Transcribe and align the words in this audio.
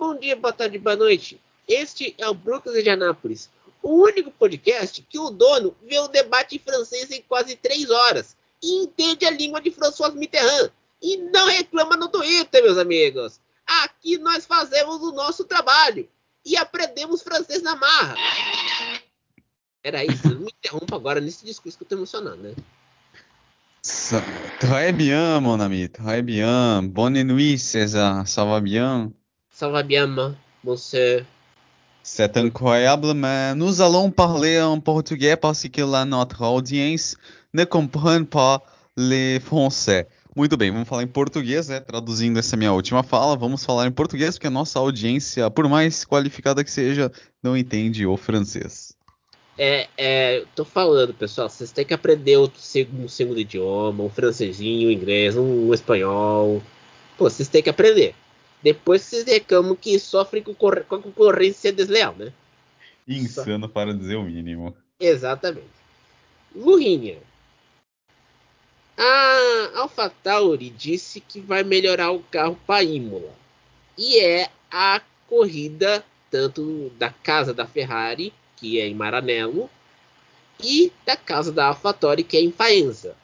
Bom 0.00 0.18
dia, 0.18 0.34
boa 0.34 0.50
tarde, 0.50 0.78
boa 0.78 0.96
noite. 0.96 1.38
Este 1.68 2.14
é 2.16 2.26
o 2.26 2.32
Brooklyn 2.32 2.82
de 2.82 2.88
Anápolis, 2.88 3.50
o 3.82 4.02
único 4.02 4.30
podcast 4.30 5.02
que 5.02 5.18
o 5.18 5.28
dono 5.28 5.76
vê 5.86 5.98
o 5.98 6.08
debate 6.08 6.56
em 6.56 6.58
francês 6.58 7.10
em 7.10 7.20
quase 7.20 7.54
três 7.54 7.90
horas 7.90 8.34
e 8.62 8.82
entende 8.82 9.26
a 9.26 9.30
língua 9.30 9.60
de 9.60 9.70
François 9.70 10.14
Mitterrand 10.14 10.70
e 11.02 11.18
não 11.18 11.48
reclama 11.48 11.98
no 11.98 12.08
Twitter, 12.08 12.62
meus 12.62 12.78
amigos. 12.78 13.38
Aqui 13.66 14.16
nós 14.16 14.46
fazemos 14.46 15.02
o 15.02 15.12
nosso 15.12 15.44
trabalho 15.44 16.08
e 16.46 16.56
aprendemos 16.56 17.20
francês 17.20 17.60
na 17.60 17.76
marra. 17.76 18.16
Era 19.84 20.02
isso, 20.02 20.30
não 20.30 20.40
me 20.40 20.54
interrompa 20.58 20.96
agora 20.96 21.20
nesse 21.20 21.44
discurso 21.44 21.76
que 21.76 21.84
eu 21.84 21.88
tô 21.88 21.96
emocionando, 21.96 22.42
né? 22.42 22.54
Très 24.58 24.92
bien, 24.92 25.40
mon 25.42 25.60
ami, 25.60 25.88
très 25.88 26.22
bien. 26.22 26.88
Bonne 26.88 27.22
nuit, 27.22 27.58
César. 27.58 28.26
Ça 28.26 28.46
va 28.46 28.60
bien? 28.60 29.12
Ça 29.60 29.68
va 29.68 29.82
bien, 29.82 30.06
monsieur. 30.64 31.26
C'est 32.02 32.34
incroyable, 32.38 33.12
mais 33.12 33.54
nous 33.54 33.82
allons 33.82 34.10
parler 34.10 34.58
en 34.58 34.80
portugais 34.80 35.36
parce 35.36 35.68
que 35.68 35.82
la 35.82 36.06
notre 36.06 36.42
audience 36.46 37.14
ne 37.52 37.64
comprend 37.64 38.24
pas 38.24 38.62
le 38.96 39.38
français. 39.38 40.08
Muito 40.34 40.56
bem, 40.56 40.70
vamos 40.70 40.88
falar 40.88 41.02
em 41.02 41.06
português, 41.06 41.68
né? 41.68 41.78
Traduzindo 41.78 42.38
essa 42.38 42.56
minha 42.56 42.72
última 42.72 43.02
fala, 43.02 43.36
vamos 43.36 43.62
falar 43.62 43.86
em 43.86 43.92
português 43.92 44.36
porque 44.36 44.46
a 44.46 44.50
nossa 44.50 44.78
audiência, 44.78 45.50
por 45.50 45.68
mais 45.68 46.06
qualificada 46.06 46.64
que 46.64 46.70
seja, 46.70 47.12
não 47.42 47.54
entende 47.54 48.06
o 48.06 48.16
francês. 48.16 48.96
É, 49.58 49.88
é, 49.98 50.44
tô 50.56 50.64
falando, 50.64 51.12
pessoal, 51.12 51.50
vocês 51.50 51.70
têm 51.70 51.84
que 51.84 51.92
aprender 51.92 52.38
outro 52.38 52.62
segundo, 52.62 53.04
um 53.04 53.08
segundo 53.08 53.38
idioma, 53.38 54.04
um 54.04 54.08
francesinho, 54.08 54.88
um 54.88 54.90
inglês, 54.90 55.36
um, 55.36 55.68
um 55.68 55.74
espanhol. 55.74 56.62
Pô, 57.18 57.28
vocês 57.28 57.46
têm 57.46 57.62
que 57.62 57.68
aprender. 57.68 58.14
Depois 58.62 59.02
vocês 59.02 59.24
reclamam 59.24 59.74
que 59.74 59.98
sofrem 59.98 60.42
com, 60.42 60.54
com 60.54 60.68
a 60.68 61.02
concorrência 61.02 61.72
desleal, 61.72 62.14
né? 62.14 62.32
Insano 63.08 63.66
Só... 63.66 63.72
para 63.72 63.94
dizer 63.94 64.16
o 64.16 64.24
mínimo. 64.24 64.76
Exatamente. 64.98 65.66
Lurinha. 66.54 67.18
A 68.96 69.80
AlphaTauri 69.80 70.68
disse 70.70 71.20
que 71.20 71.40
vai 71.40 71.62
melhorar 71.62 72.10
o 72.10 72.22
carro 72.24 72.58
para 72.66 72.84
Imola. 72.84 73.32
E 73.96 74.18
é 74.18 74.50
a 74.70 75.00
corrida 75.26 76.04
tanto 76.30 76.90
da 76.98 77.10
casa 77.10 77.52
da 77.54 77.66
Ferrari 77.66 78.32
que 78.60 78.78
é 78.78 78.86
em 78.86 78.94
Maranello, 78.94 79.70
e 80.62 80.92
da 81.06 81.16
casa 81.16 81.50
da 81.50 81.68
AlphaTauri, 81.68 82.22
que 82.22 82.36
é 82.36 82.42
em 82.42 82.52
Faenza. 82.52 83.16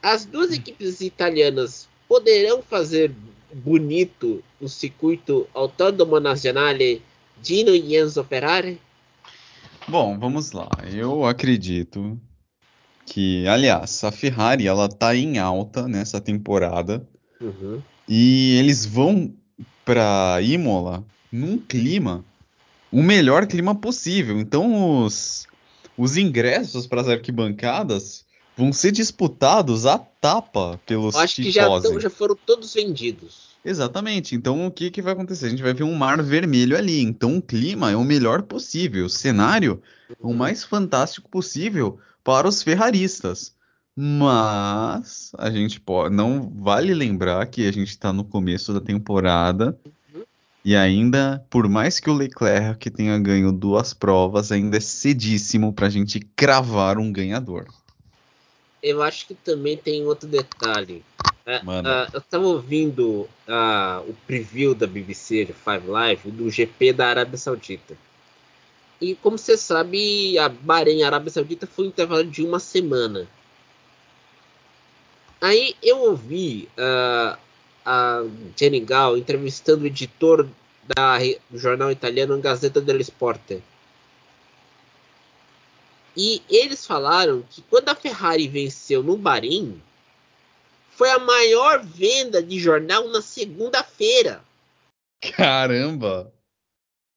As 0.00 0.24
duas 0.24 0.52
equipes 0.52 1.00
italianas 1.00 1.88
poderão 2.06 2.62
fazer 2.62 3.12
bonito 3.52 4.42
no 4.60 4.68
circuito 4.68 5.46
Autódromo 5.54 6.20
Nazionale 6.20 7.02
Dino 7.42 7.70
e 7.70 7.96
Enzo 7.96 8.24
Ferrari? 8.24 8.80
Bom, 9.86 10.18
vamos 10.18 10.52
lá. 10.52 10.68
Eu 10.92 11.24
acredito 11.24 12.18
que, 13.06 13.46
aliás, 13.46 14.04
a 14.04 14.12
Ferrari 14.12 14.66
ela 14.66 14.88
tá 14.88 15.16
em 15.16 15.38
alta 15.38 15.88
nessa 15.88 16.20
temporada 16.20 17.06
uhum. 17.40 17.80
e 18.06 18.56
eles 18.58 18.84
vão 18.84 19.32
para 19.84 20.40
Imola 20.42 21.04
num 21.32 21.56
clima 21.58 22.24
o 22.92 23.02
melhor 23.02 23.46
clima 23.46 23.74
possível. 23.74 24.38
Então 24.38 25.04
os, 25.04 25.46
os 25.96 26.16
ingressos 26.16 26.86
para 26.86 27.00
as 27.00 27.08
arquibancadas 27.08 28.26
vão 28.58 28.72
ser 28.72 28.90
disputados 28.90 29.86
à 29.86 29.96
tapa 29.96 30.80
pelos 30.84 31.14
Eu 31.14 31.20
acho 31.20 31.36
que 31.36 31.50
já, 31.50 31.68
já 32.00 32.10
foram 32.10 32.36
todos 32.44 32.74
vendidos. 32.74 33.48
Exatamente. 33.64 34.34
Então 34.34 34.66
o 34.66 34.70
que, 34.70 34.90
que 34.90 35.00
vai 35.00 35.12
acontecer? 35.12 35.46
A 35.46 35.50
gente 35.50 35.62
vai 35.62 35.72
ver 35.72 35.84
um 35.84 35.94
mar 35.94 36.20
vermelho 36.22 36.76
ali. 36.76 37.00
Então 37.00 37.36
o 37.36 37.42
clima 37.42 37.92
é 37.92 37.96
o 37.96 38.02
melhor 38.02 38.42
possível. 38.42 39.06
O 39.06 39.10
cenário 39.10 39.80
é 40.10 40.14
o 40.20 40.34
mais 40.34 40.64
fantástico 40.64 41.28
possível 41.30 41.98
para 42.24 42.48
os 42.48 42.62
ferraristas. 42.62 43.54
Mas 43.94 45.32
a 45.38 45.50
gente 45.50 45.80
pode. 45.80 46.14
Não 46.14 46.52
vale 46.56 46.92
lembrar 46.94 47.46
que 47.46 47.66
a 47.66 47.72
gente 47.72 47.90
está 47.90 48.12
no 48.12 48.24
começo 48.24 48.72
da 48.72 48.80
temporada 48.80 49.78
e 50.64 50.76
ainda, 50.76 51.44
por 51.48 51.68
mais 51.68 51.98
que 51.98 52.10
o 52.10 52.14
Leclerc 52.14 52.90
tenha 52.90 53.18
ganho 53.18 53.50
duas 53.50 53.94
provas, 53.94 54.52
ainda 54.52 54.76
é 54.76 54.80
cedíssimo 54.80 55.72
para 55.72 55.86
a 55.86 55.90
gente 55.90 56.20
cravar 56.20 56.98
um 56.98 57.10
ganhador. 57.10 57.66
Eu 58.82 59.02
acho 59.02 59.26
que 59.26 59.34
também 59.34 59.76
tem 59.76 60.04
outro 60.06 60.28
detalhe. 60.28 61.04
Uh, 61.46 61.66
uh, 61.66 62.08
eu 62.12 62.18
estava 62.18 62.46
ouvindo 62.46 63.28
uh, 63.48 64.08
o 64.08 64.14
preview 64.26 64.74
da 64.74 64.86
BBC 64.86 65.46
de 65.46 65.52
Five 65.52 65.86
Live 65.86 66.30
do 66.30 66.50
GP 66.50 66.92
da 66.92 67.08
Arábia 67.08 67.38
Saudita. 67.38 67.96
E 69.00 69.14
como 69.14 69.38
você 69.38 69.56
sabe, 69.56 70.38
a 70.38 70.48
Bahrein 70.48 71.02
Arábia 71.02 71.30
Saudita 71.30 71.66
foi 71.66 71.86
um 71.86 71.88
intervalo 71.88 72.24
de 72.24 72.44
uma 72.44 72.58
semana. 72.58 73.26
Aí 75.40 75.74
eu 75.82 75.98
ouvi 76.00 76.68
a 77.86 78.24
Jenny 78.56 78.80
Gal 78.80 79.16
entrevistando 79.16 79.84
o 79.84 79.86
editor 79.86 80.48
da, 80.94 81.18
do 81.48 81.58
jornal 81.58 81.90
italiano 81.90 82.38
Gazzetta 82.40 82.80
dello 82.80 83.00
Sport. 83.00 83.62
E 86.20 86.42
eles 86.50 86.84
falaram 86.84 87.44
que 87.48 87.62
quando 87.62 87.90
a 87.90 87.94
Ferrari 87.94 88.48
venceu 88.48 89.04
no 89.04 89.16
Bahrein, 89.16 89.80
foi 90.90 91.08
a 91.10 91.18
maior 91.20 91.80
venda 91.84 92.42
de 92.42 92.58
jornal 92.58 93.06
na 93.08 93.22
segunda-feira. 93.22 94.42
Caramba! 95.36 96.32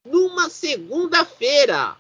Numa 0.06 0.52
segunda-feira! 0.52 1.98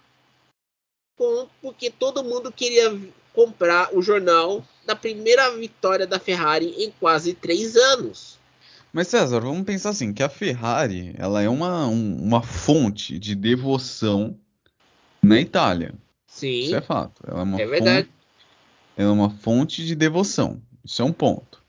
Porque 1.59 1.89
todo 1.89 2.23
mundo 2.23 2.51
queria 2.51 2.95
comprar 3.33 3.95
o 3.95 4.01
jornal 4.03 4.63
da 4.85 4.95
primeira 4.95 5.49
vitória 5.57 6.05
da 6.05 6.19
Ferrari 6.19 6.67
em 6.77 6.91
quase 6.99 7.33
três 7.33 7.75
anos. 7.75 8.37
Mas 8.93 9.07
César, 9.07 9.39
vamos 9.39 9.63
pensar 9.63 9.89
assim, 9.89 10.13
que 10.13 10.21
a 10.21 10.29
Ferrari, 10.29 11.15
ela 11.17 11.41
é 11.41 11.49
uma, 11.49 11.87
um, 11.87 12.15
uma 12.21 12.43
fonte 12.43 13.17
de 13.17 13.33
devoção 13.33 14.37
na 15.23 15.39
Itália. 15.39 15.95
Sim. 16.31 16.59
Isso 16.61 16.75
é 16.75 16.81
fato. 16.81 17.21
Ela 17.27 17.41
é, 17.41 17.43
uma 17.43 17.61
é 17.61 17.65
verdade. 17.65 18.07
Fonte, 18.07 18.13
ela 18.95 19.09
é 19.09 19.11
uma 19.11 19.29
fonte 19.29 19.85
de 19.85 19.93
devoção. 19.93 20.61
Isso 20.83 21.01
é 21.01 21.05
um 21.05 21.11
ponto. 21.11 21.61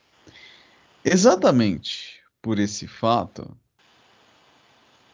Exatamente 1.04 2.20
por 2.40 2.60
esse 2.60 2.86
fato, 2.86 3.56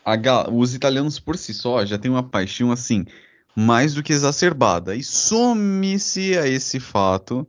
a, 0.04 0.50
os 0.50 0.74
italianos 0.74 1.18
por 1.18 1.36
si 1.38 1.54
só 1.54 1.84
já 1.84 1.98
têm 1.98 2.10
uma 2.10 2.22
paixão 2.22 2.70
assim 2.70 3.06
mais 3.56 3.94
do 3.94 4.02
que 4.02 4.12
exacerbada. 4.12 4.94
E 4.94 5.02
some-se 5.02 6.36
a 6.36 6.46
esse 6.46 6.78
fato 6.78 7.46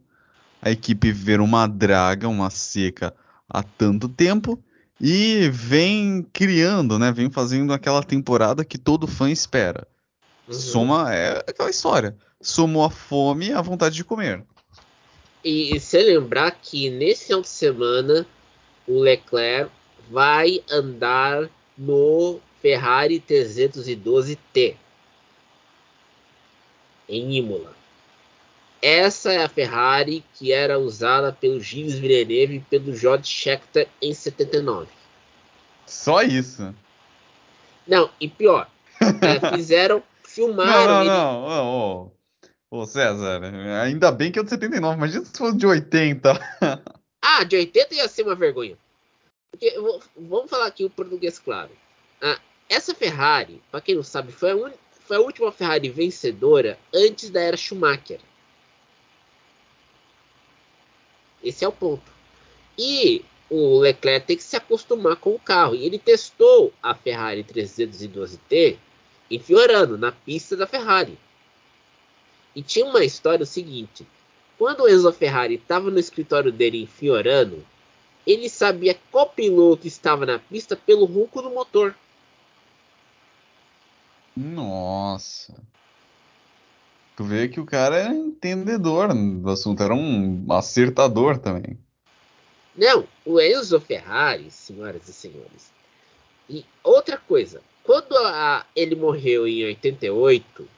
a 0.61 0.71
equipe 0.71 1.11
ver 1.11 1.41
uma 1.41 1.67
draga, 1.67 2.29
uma 2.29 2.49
seca 2.49 3.13
há 3.49 3.61
tanto 3.61 4.07
tempo 4.07 4.57
e 4.99 5.49
vem 5.51 6.25
criando, 6.33 6.97
né? 6.97 7.11
Vem 7.11 7.29
fazendo 7.29 7.73
aquela 7.73 8.01
temporada 8.01 8.63
que 8.63 8.77
todo 8.77 9.05
fã 9.05 9.29
espera. 9.29 9.85
Uhum. 10.49 10.53
Soma 10.53 11.13
é 11.13 11.43
aquela 11.47 11.69
história. 11.69 12.17
Somou 12.41 12.83
a 12.83 12.89
fome 12.89 13.49
e 13.49 13.53
a 13.53 13.61
vontade 13.61 13.95
de 13.95 14.03
comer. 14.03 14.43
E, 15.43 15.75
e 15.75 15.79
se 15.79 16.01
lembrar 16.01 16.51
que 16.51 16.89
nesse 16.89 17.27
final 17.27 17.41
de 17.41 17.49
semana 17.49 18.25
o 18.87 18.99
Leclerc 18.99 19.71
vai 20.09 20.61
andar 20.69 21.49
no 21.77 22.39
Ferrari 22.61 23.23
312T 23.25 24.75
em 27.07 27.37
Imola. 27.37 27.73
Essa 28.81 29.33
é 29.33 29.43
a 29.43 29.49
Ferrari 29.49 30.23
que 30.33 30.51
era 30.51 30.79
usada 30.79 31.31
pelo 31.31 31.59
Gilles 31.59 31.95
Villeneuve 31.95 32.55
e 32.55 32.59
pelo 32.59 32.95
George 32.95 33.27
Scheckter 33.27 33.87
em 34.01 34.13
79. 34.13 34.87
Só 35.85 36.21
isso? 36.21 36.73
Não, 37.87 38.09
e 38.21 38.27
pior, 38.27 38.69
é, 39.01 39.55
fizeram, 39.55 40.03
filmaram. 40.39 40.71
Não, 40.71 40.87
não, 40.87 41.01
ele... 41.01 41.09
não. 41.09 42.11
Ô, 42.71 42.85
César, 42.85 43.41
ainda 43.83 44.11
bem 44.11 44.31
que 44.31 44.39
é 44.39 44.43
de 44.43 44.49
79, 44.49 44.95
imagina 44.95 45.25
se 45.25 45.37
fosse 45.37 45.57
de 45.57 45.65
80. 45.65 46.39
ah, 47.21 47.43
de 47.43 47.55
80 47.57 47.95
ia 47.95 48.07
ser 48.07 48.23
uma 48.23 48.35
vergonha. 48.35 48.77
Porque, 49.51 49.73
vamos 50.15 50.49
falar 50.49 50.67
aqui 50.67 50.85
o 50.85 50.89
português 50.89 51.39
claro. 51.39 51.71
Ah, 52.21 52.39
essa 52.69 52.93
Ferrari, 52.93 53.61
para 53.71 53.81
quem 53.81 53.95
não 53.95 54.03
sabe, 54.03 54.31
foi 54.31 54.51
a, 54.51 54.55
un... 54.55 54.71
foi 55.05 55.17
a 55.17 55.21
última 55.21 55.51
Ferrari 55.51 55.89
vencedora 55.89 56.77
antes 56.93 57.31
da 57.31 57.41
era 57.41 57.57
Schumacher. 57.57 58.19
Esse 61.43 61.65
é 61.65 61.67
o 61.67 61.71
ponto. 61.71 62.11
E 62.77 63.25
o 63.49 63.79
Leclerc 63.79 64.27
tem 64.27 64.37
que 64.37 64.43
se 64.43 64.55
acostumar 64.55 65.15
com 65.15 65.33
o 65.33 65.39
carro. 65.39 65.73
E 65.73 65.85
ele 65.85 65.97
testou 65.97 66.71
a 66.83 66.93
Ferrari 66.93 67.43
312T 67.43 68.77
em 69.29 69.39
Fiorano, 69.39 69.97
na 69.97 70.11
pista 70.11 70.55
da 70.55 70.65
Ferrari. 70.65 71.17
E 72.55 72.61
tinha 72.61 72.85
uma 72.85 73.03
história 73.03 73.43
o 73.43 73.47
seguinte: 73.47 74.05
quando 74.57 74.81
o 74.81 74.89
Enzo 74.89 75.11
Ferrari 75.13 75.55
estava 75.55 75.89
no 75.89 75.99
escritório 75.99 76.51
dele 76.51 76.83
em 76.83 76.87
Fiorano, 76.87 77.65
ele 78.25 78.49
sabia 78.49 78.97
qual 79.11 79.29
piloto 79.29 79.87
estava 79.87 80.25
na 80.25 80.39
pista 80.39 80.75
pelo 80.75 81.05
ronco 81.05 81.41
do 81.41 81.49
motor. 81.49 81.95
Nossa. 84.35 85.55
Tu 87.15 87.23
vê 87.23 87.49
que 87.49 87.59
o 87.59 87.65
cara 87.65 87.97
é 87.97 88.07
entendedor 88.07 89.13
do 89.13 89.49
assunto, 89.49 89.83
era 89.83 89.93
um 89.93 90.45
acertador 90.51 91.37
também. 91.37 91.77
Não, 92.75 93.05
o 93.25 93.41
Enzo 93.41 93.79
Ferrari, 93.81 94.49
senhoras 94.49 95.09
e 95.09 95.13
senhores. 95.13 95.71
E 96.49 96.65
outra 96.81 97.17
coisa, 97.17 97.61
quando 97.89 98.15
a, 98.17 98.67
ele 98.75 98.95
morreu 98.95 99.47
em 99.47 99.65
88, 99.65 100.69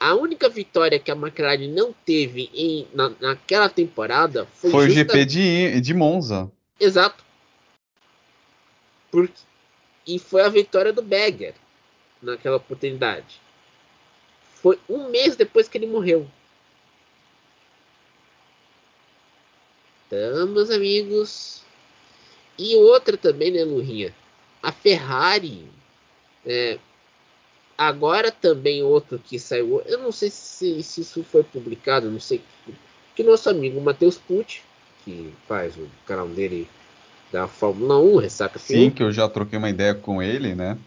a 0.00 0.14
única 0.14 0.48
vitória 0.48 0.98
que 0.98 1.10
a 1.10 1.14
McLaren 1.14 1.68
não 1.68 1.92
teve 1.92 2.48
em, 2.54 2.88
na, 2.94 3.12
naquela 3.20 3.68
temporada 3.68 4.46
foi, 4.54 4.70
foi 4.70 4.86
o 4.86 4.90
GP 4.90 5.24
de, 5.26 5.80
de 5.82 5.92
Monza. 5.92 6.50
Exato. 6.80 7.22
Porque, 9.10 9.34
e 10.06 10.18
foi 10.18 10.40
a 10.40 10.48
vitória 10.48 10.94
do 10.94 11.02
Berger 11.02 11.52
naquela 12.22 12.56
oportunidade. 12.56 13.38
Foi 14.62 14.80
um 14.88 15.10
mês 15.10 15.36
depois 15.36 15.68
que 15.68 15.76
ele 15.76 15.86
morreu. 15.86 16.26
Então, 20.06 20.46
meus 20.46 20.70
amigos. 20.70 21.62
E 22.58 22.76
outra 22.76 23.14
também, 23.14 23.50
né, 23.50 23.62
Lurinha? 23.62 24.14
A 24.62 24.72
Ferrari. 24.72 25.74
É, 26.46 26.78
agora 27.76 28.30
também 28.30 28.82
outro 28.82 29.18
que 29.18 29.38
saiu. 29.38 29.82
Eu 29.86 29.98
não 29.98 30.12
sei 30.12 30.30
se, 30.30 30.82
se 30.82 31.00
isso 31.00 31.24
foi 31.24 31.42
publicado, 31.42 32.10
não 32.10 32.20
sei. 32.20 32.40
Que 33.14 33.22
nosso 33.22 33.48
amigo 33.48 33.80
Matheus 33.80 34.16
Pucci, 34.16 34.62
que 35.04 35.32
faz 35.46 35.76
o 35.76 35.88
canal 36.06 36.28
dele 36.28 36.68
da 37.32 37.48
Fórmula 37.48 37.98
1, 37.98 38.16
Ressaca 38.18 38.58
Sim, 38.58 38.90
que 38.90 39.02
eu 39.02 39.12
já 39.12 39.28
troquei 39.28 39.58
uma 39.58 39.70
ideia 39.70 39.94
com 39.94 40.22
ele, 40.22 40.54
né? 40.54 40.78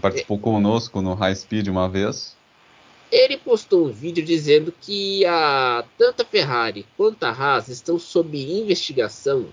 Participou 0.00 0.38
é, 0.38 0.40
conosco 0.40 1.00
no 1.00 1.14
High 1.14 1.34
Speed 1.34 1.68
uma 1.68 1.88
vez. 1.88 2.36
Ele 3.10 3.36
postou 3.36 3.86
um 3.86 3.92
vídeo 3.92 4.24
dizendo 4.24 4.72
que 4.80 5.24
a, 5.26 5.84
tanto 5.98 6.22
a 6.22 6.24
Ferrari 6.24 6.86
quanto 6.96 7.24
a 7.24 7.30
Haas 7.30 7.68
estão 7.68 7.98
sob 7.98 8.38
investigação 8.38 9.46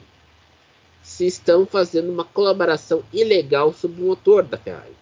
se 1.02 1.26
estão 1.26 1.66
fazendo 1.66 2.12
uma 2.12 2.24
colaboração 2.24 3.04
ilegal 3.12 3.74
sobre 3.74 4.02
o 4.02 4.06
motor 4.06 4.44
da 4.44 4.58
Ferrari. 4.58 4.96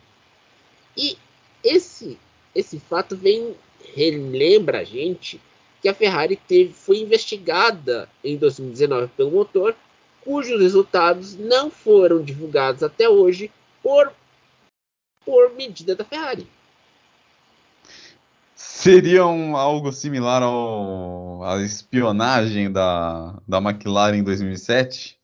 E 0.97 1.15
esse, 1.63 2.17
esse 2.55 2.79
fato 2.79 3.15
vem 3.15 3.55
relembra 3.95 4.79
a 4.79 4.83
gente 4.83 5.39
que 5.81 5.88
a 5.88 5.94
Ferrari 5.94 6.35
teve, 6.35 6.73
foi 6.73 6.97
investigada 6.97 8.09
em 8.23 8.35
2019 8.35 9.11
pelo 9.15 9.31
motor, 9.31 9.75
cujos 10.21 10.59
resultados 10.59 11.38
não 11.38 11.69
foram 11.69 12.21
divulgados 12.21 12.83
até 12.83 13.07
hoje 13.07 13.51
por, 13.81 14.11
por 15.23 15.53
medida 15.53 15.95
da 15.95 16.03
Ferrari. 16.03 16.47
Seria 18.55 19.25
um, 19.25 19.55
algo 19.55 19.91
similar 19.91 20.41
ao, 20.41 21.43
à 21.43 21.61
espionagem 21.61 22.71
da, 22.71 23.35
da 23.47 23.59
McLaren 23.59 24.17
em 24.17 24.23
2007? 24.23 25.16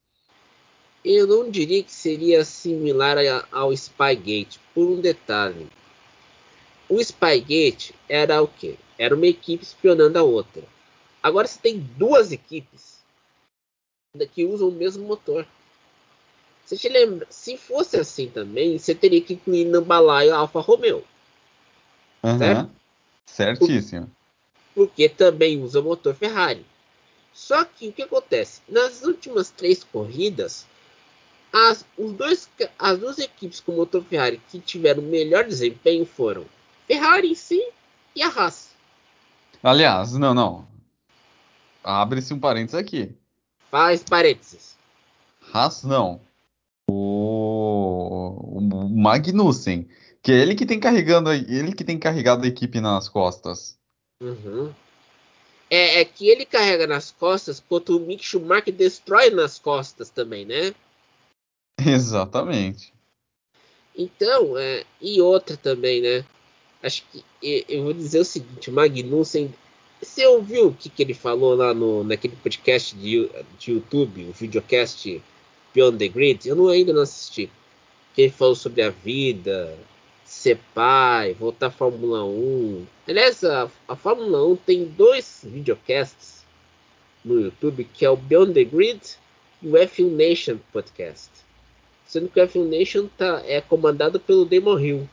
Eu 1.03 1.27
não 1.27 1.49
diria 1.49 1.83
que 1.83 1.91
seria 1.91 2.45
similar 2.45 3.17
ao 3.51 3.75
Spygate, 3.75 4.59
por 4.73 4.87
um 4.87 5.01
detalhe. 5.01 5.67
O 6.87 7.01
Spygate 7.03 7.93
era 8.07 8.41
o 8.41 8.47
quê? 8.47 8.77
Era 8.97 9.15
uma 9.15 9.27
equipe 9.27 9.63
espionando 9.63 10.17
a 10.17 10.23
outra. 10.23 10.63
Agora 11.21 11.47
você 11.47 11.59
tem 11.59 11.79
duas 11.79 12.31
equipes 12.31 13.01
que 14.31 14.45
usam 14.45 14.69
o 14.69 14.71
mesmo 14.71 15.05
motor. 15.07 15.47
Você 16.63 16.77
te 16.77 16.87
lembra? 16.87 17.27
Se 17.29 17.57
fosse 17.57 17.97
assim 17.97 18.29
também, 18.29 18.77
você 18.77 18.93
teria 18.95 19.21
que 19.21 19.33
incluir 19.33 19.65
no 19.65 19.81
balaio 19.81 20.33
a 20.33 20.37
Alfa 20.37 20.59
Romeo. 20.59 21.03
Uhum. 22.23 22.37
Certo? 22.37 22.71
Certíssimo. 23.25 24.09
Porque 24.73 25.09
também 25.09 25.61
usa 25.61 25.81
motor 25.81 26.15
Ferrari. 26.15 26.65
Só 27.33 27.65
que 27.65 27.89
o 27.89 27.93
que 27.93 28.03
acontece? 28.03 28.61
Nas 28.69 29.03
últimas 29.03 29.49
três 29.49 29.83
corridas, 29.83 30.65
as, 31.53 31.85
os 31.97 32.11
dois, 32.13 32.49
as 32.79 32.97
duas 32.97 33.19
equipes 33.19 33.59
com 33.59 33.73
motor 33.73 34.03
Ferrari 34.03 34.41
que 34.49 34.59
tiveram 34.59 35.03
melhor 35.03 35.45
desempenho 35.45 36.05
foram 36.05 36.45
Ferrari 36.87 37.29
em 37.29 37.35
si 37.35 37.63
e 38.15 38.23
a 38.23 38.27
Haas. 38.27 38.71
Aliás, 39.61 40.13
não, 40.13 40.33
não. 40.33 40.67
Abre-se 41.83 42.33
um 42.33 42.39
parênteses 42.39 42.75
aqui. 42.75 43.15
Faz 43.69 44.03
parênteses. 44.03 44.75
Haas 45.53 45.83
não. 45.83 46.19
O, 46.89 48.57
o 48.57 48.89
Magnussen 48.89 49.87
que 50.23 50.31
é 50.31 50.35
ele 50.35 50.55
que 50.55 50.65
tem 50.65 50.79
carregando, 50.79 51.31
ele 51.33 51.73
que 51.73 51.83
tem 51.83 51.99
carregado 51.99 52.45
a 52.45 52.47
equipe 52.47 52.79
nas 52.79 53.09
costas. 53.09 53.77
Uhum. 54.21 54.73
É, 55.69 55.99
é, 55.99 56.05
que 56.05 56.29
ele 56.29 56.45
carrega 56.45 56.87
nas 56.87 57.11
costas, 57.11 57.61
quanto 57.67 57.97
o 57.97 57.99
Mick 57.99 58.23
Schumacher 58.23 58.73
destrói 58.73 59.29
nas 59.31 59.59
costas 59.59 60.09
também, 60.09 60.45
né? 60.45 60.73
Exatamente. 61.85 62.93
Então, 63.95 64.57
é, 64.57 64.83
e 65.01 65.21
outra 65.21 65.55
também, 65.55 66.01
né? 66.01 66.25
Acho 66.81 67.03
que 67.11 67.23
eu 67.69 67.83
vou 67.83 67.93
dizer 67.93 68.19
o 68.19 68.25
seguinte, 68.25 68.71
Magnussen, 68.71 69.53
você 70.01 70.25
ouviu 70.25 70.67
o 70.67 70.73
que, 70.73 70.89
que 70.89 71.01
ele 71.01 71.13
falou 71.13 71.55
lá 71.55 71.73
no, 71.73 72.03
naquele 72.03 72.35
podcast 72.35 72.95
de, 72.95 73.29
de 73.57 73.71
YouTube, 73.71 74.25
o 74.25 74.33
videocast 74.33 75.21
Beyond 75.73 75.97
the 75.97 76.07
Grid? 76.09 76.47
Eu 76.47 76.55
não, 76.55 76.67
ainda 76.67 76.91
não 76.91 77.03
assisti. 77.03 77.49
Que 78.13 78.23
ele 78.23 78.31
falou 78.31 78.55
sobre 78.55 78.81
a 78.81 78.89
vida, 78.89 79.77
ser 80.25 80.59
pai, 80.73 81.33
voltar 81.33 81.67
à 81.67 81.71
Fórmula 81.71 82.25
1. 82.25 82.85
Aliás, 83.07 83.43
a, 83.43 83.69
a 83.87 83.95
Fórmula 83.95 84.45
1 84.45 84.55
tem 84.57 84.85
dois 84.85 85.41
videocasts 85.43 86.43
no 87.23 87.39
YouTube, 87.39 87.87
que 87.93 88.03
é 88.03 88.09
o 88.09 88.17
Beyond 88.17 88.53
the 88.53 88.63
Grid 88.65 89.01
e 89.61 89.69
o 89.69 89.73
F1 89.73 90.09
Nation 90.09 90.57
Podcast. 90.73 91.29
Sendo 92.05 92.29
que 92.29 92.39
o 92.39 92.47
F1 92.47 92.65
Nation 92.69 93.07
tá, 93.17 93.41
é 93.45 93.61
comandado 93.61 94.19
pelo 94.19 94.45
Damon 94.45 94.79
Hill. 94.79 95.09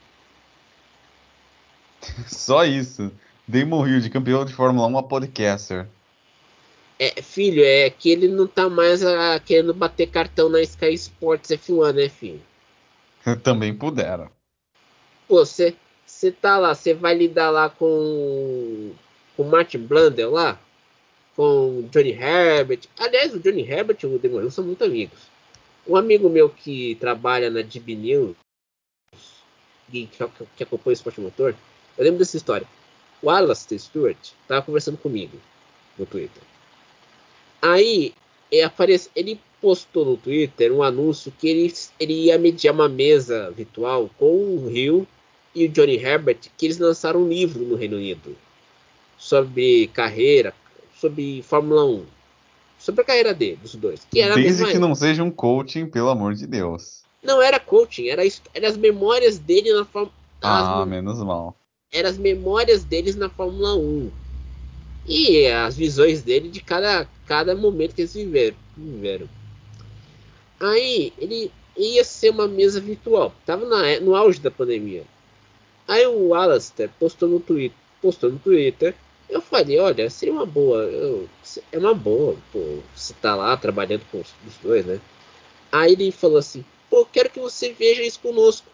Só 2.29 2.65
isso. 2.65 3.11
Damon 3.47 3.87
Hill, 3.87 4.01
de 4.01 4.11
campeão 4.11 4.45
de 4.45 4.53
Fórmula 4.53 4.87
1 4.89 4.99
a 4.99 5.03
podcaster. 5.03 5.87
É, 6.99 7.23
filho, 7.23 7.65
é 7.65 7.89
que 7.89 8.11
ele 8.11 8.29
não 8.29 8.47
tá 8.47 8.69
mais 8.69 9.03
a, 9.03 9.35
ah, 9.35 9.41
querendo 9.41 9.73
bater 9.73 10.07
cartão 10.11 10.51
na 10.51 10.61
Sky 10.61 10.93
Sports 10.93 11.51
F1, 11.51 11.95
né, 11.95 12.09
filho? 12.09 12.43
Também 13.43 13.75
pudera 13.75 14.31
pô, 15.31 15.47
você 15.47 15.73
tá 16.41 16.59
lá, 16.59 16.75
você 16.75 16.93
vai 16.93 17.15
lidar 17.15 17.51
lá 17.51 17.71
com 17.71 18.91
o 19.39 19.45
Martin 19.45 19.79
Blundell 19.79 20.33
lá, 20.33 20.61
com 21.37 21.89
Johnny 21.93 22.11
Herbert. 22.11 22.81
Aliás, 22.99 23.33
o 23.33 23.39
Johnny 23.39 23.63
Herbert 23.63 23.99
e 24.03 24.07
o 24.07 24.19
Demon 24.19 24.51
são 24.51 24.65
muito 24.65 24.83
amigos. 24.83 25.30
Um 25.87 25.97
amigo 25.97 26.29
meu 26.29 26.49
que 26.49 26.95
trabalha 26.97 27.51
na 27.51 27.63
DB 27.63 27.95
News, 27.95 28.37
que, 29.91 30.09
que 30.57 30.63
acompanha 30.63 30.93
o 30.93 30.93
esporte 30.93 31.21
motor, 31.21 31.55
eu 31.97 32.05
lembro 32.05 32.19
dessa 32.19 32.37
história. 32.37 32.67
O 33.23 33.29
Alastair 33.29 33.81
Stewart 33.81 34.31
tava 34.47 34.63
conversando 34.63 34.97
comigo 34.97 35.39
no 35.99 36.07
Twitter. 36.07 36.43
Aí 37.61 38.15
aparece, 38.65 39.11
ele 39.15 39.41
postou 39.61 40.05
no 40.05 40.17
Twitter 40.17 40.73
um 40.73 40.83
anúncio 40.83 41.33
que 41.39 41.49
ele, 41.49 41.75
ele 41.99 42.25
ia 42.25 42.39
mediar 42.39 42.75
uma 42.75 42.89
mesa 42.89 43.51
virtual 43.51 44.11
com 44.19 44.57
o 44.57 44.69
Rio 44.69 45.07
e 45.55 45.67
o 45.67 45.69
Johnny 45.69 45.97
Herbert 45.97 46.39
que 46.57 46.67
eles 46.67 46.79
lançaram 46.79 47.21
um 47.21 47.29
livro 47.29 47.65
no 47.65 47.77
Reino 47.77 47.97
Unido 47.97 48.37
sobre 49.19 49.89
carreira, 49.89 50.55
sobre 50.99 51.43
Fórmula 51.43 51.85
1, 51.85 52.07
sobre 52.91 53.03
a 53.03 53.05
carreira 53.05 53.35
dele, 53.35 53.59
dos 53.63 53.75
dois. 53.75 54.07
Que 54.11 54.21
era 54.21 54.35
Desde 54.35 54.67
que 54.67 54.79
não 54.79 54.95
seja 54.95 55.23
um 55.23 55.31
coaching, 55.31 55.87
pelo 55.87 56.09
amor 56.09 56.35
de 56.35 56.47
Deus. 56.47 57.03
Não 57.23 57.41
era 57.41 57.61
coaching, 57.61 58.09
era, 58.09 58.23
era 58.55 58.69
as 58.69 58.77
memórias 58.77 59.39
dele 59.39 59.73
na 59.73 59.85
Fórmula 59.85 60.13
Ah, 60.43 60.85
menos 60.87 61.19
mal. 61.23 61.55
Eram 61.93 62.09
as 62.09 62.19
memórias 62.19 62.85
deles 62.85 63.17
na 63.17 63.29
Fórmula 63.29 63.75
1. 63.75 64.11
E 65.07 65.47
as 65.47 65.77
visões 65.77 66.23
dele 66.23 66.49
de 66.49 66.61
cada, 66.61 67.07
cada 67.27 67.55
momento 67.55 67.95
que 67.95 68.03
eles 68.03 68.15
viveram. 68.15 68.57
viveram. 68.77 69.29
Aí 70.59 71.13
ele 71.19 71.51
ia 71.77 72.05
ser 72.05 72.31
uma 72.31 72.47
mesa 72.47 72.81
virtual. 72.81 73.35
Tava 73.45 73.67
na, 73.67 74.01
no 74.01 74.15
auge 74.15 74.41
da 74.41 74.51
pandemia. 74.51 75.05
Aí 75.89 76.07
o 76.07 76.35
Alastair 76.35 76.91
postou 77.01 77.29
no 77.29 77.41
Twitter, 77.41 77.77
postou 78.01 78.31
no 78.31 78.39
Twitter. 78.39 78.95
Eu 79.31 79.41
falei, 79.41 79.79
olha, 79.79 80.11
seria 80.11 80.35
uma 80.35 80.45
boa, 80.45 80.83
eu, 80.83 81.29
é 81.71 81.79
uma 81.79 81.95
boa, 81.95 82.37
pô, 82.53 82.59
você 82.95 83.15
tá 83.15 83.37
lá 83.37 83.57
trabalhando 83.57 84.05
com 84.11 84.19
os, 84.21 84.35
os 84.47 84.57
dois, 84.61 84.85
né? 84.85 85.01
Aí 85.71 85.93
ele 85.93 86.11
falou 86.11 86.39
assim, 86.39 86.65
pô, 86.91 87.07
quero 87.07 87.31
que 87.31 87.39
você 87.39 87.73
veja 87.73 88.03
isso 88.03 88.19
conosco. 88.19 88.67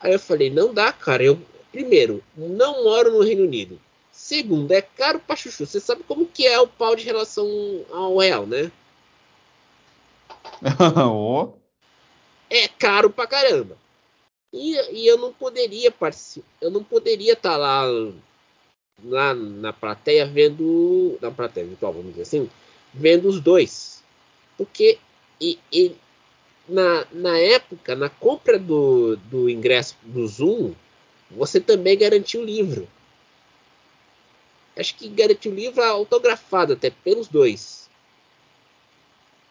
Aí 0.00 0.12
eu 0.12 0.18
falei, 0.18 0.48
não 0.48 0.72
dá, 0.72 0.92
cara. 0.92 1.22
Eu, 1.22 1.38
primeiro, 1.70 2.24
não 2.34 2.84
moro 2.84 3.12
no 3.12 3.22
Reino 3.22 3.44
Unido. 3.44 3.78
Segundo, 4.10 4.72
é 4.72 4.80
caro 4.80 5.20
pra 5.20 5.36
chuchu. 5.36 5.66
Você 5.66 5.78
sabe 5.78 6.02
como 6.04 6.26
que 6.26 6.46
é 6.46 6.58
o 6.58 6.66
pau 6.66 6.96
de 6.96 7.04
relação 7.04 7.46
ao 7.90 8.16
real, 8.16 8.46
né? 8.46 8.72
oh. 11.10 11.52
É 12.48 12.66
caro 12.66 13.10
pra 13.10 13.26
caramba. 13.26 13.76
E, 14.52 14.74
e 14.92 15.06
eu 15.06 15.16
não 15.16 15.32
poderia 15.32 15.90
participar, 15.90 16.46
eu 16.60 16.70
não 16.70 16.84
poderia 16.84 17.32
estar 17.32 17.52
tá 17.52 17.56
lá 17.56 17.84
lá 19.04 19.34
na 19.34 19.72
plateia 19.72 20.26
vendo 20.26 21.18
na 21.20 21.30
plateia 21.30 21.66
virtual, 21.66 21.92
vamos 21.92 22.10
dizer 22.10 22.22
assim, 22.22 22.50
vendo 22.92 23.28
os 23.28 23.40
dois. 23.40 24.02
Porque 24.56 24.98
e, 25.40 25.58
e, 25.72 25.92
na, 26.68 27.06
na 27.12 27.38
época, 27.38 27.94
na 27.94 28.08
compra 28.08 28.58
do, 28.58 29.16
do 29.16 29.50
ingresso 29.50 29.96
do 30.02 30.26
Zoom, 30.26 30.72
você 31.30 31.60
também 31.60 31.98
garantiu 31.98 32.42
o 32.42 32.44
livro. 32.44 32.88
Acho 34.76 34.94
que 34.94 35.08
garantiu 35.08 35.52
o 35.52 35.54
livro 35.54 35.82
autografado 35.82 36.72
até 36.72 36.90
pelos 36.90 37.28
dois. 37.28 37.90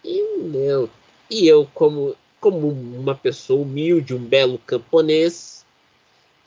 E 0.03 0.37
não. 0.37 0.89
E 1.29 1.47
eu, 1.47 1.69
como, 1.73 2.15
como 2.39 2.69
uma 2.69 3.13
pessoa 3.13 3.61
humilde, 3.61 4.15
um 4.15 4.23
belo 4.23 4.57
camponês, 4.59 5.60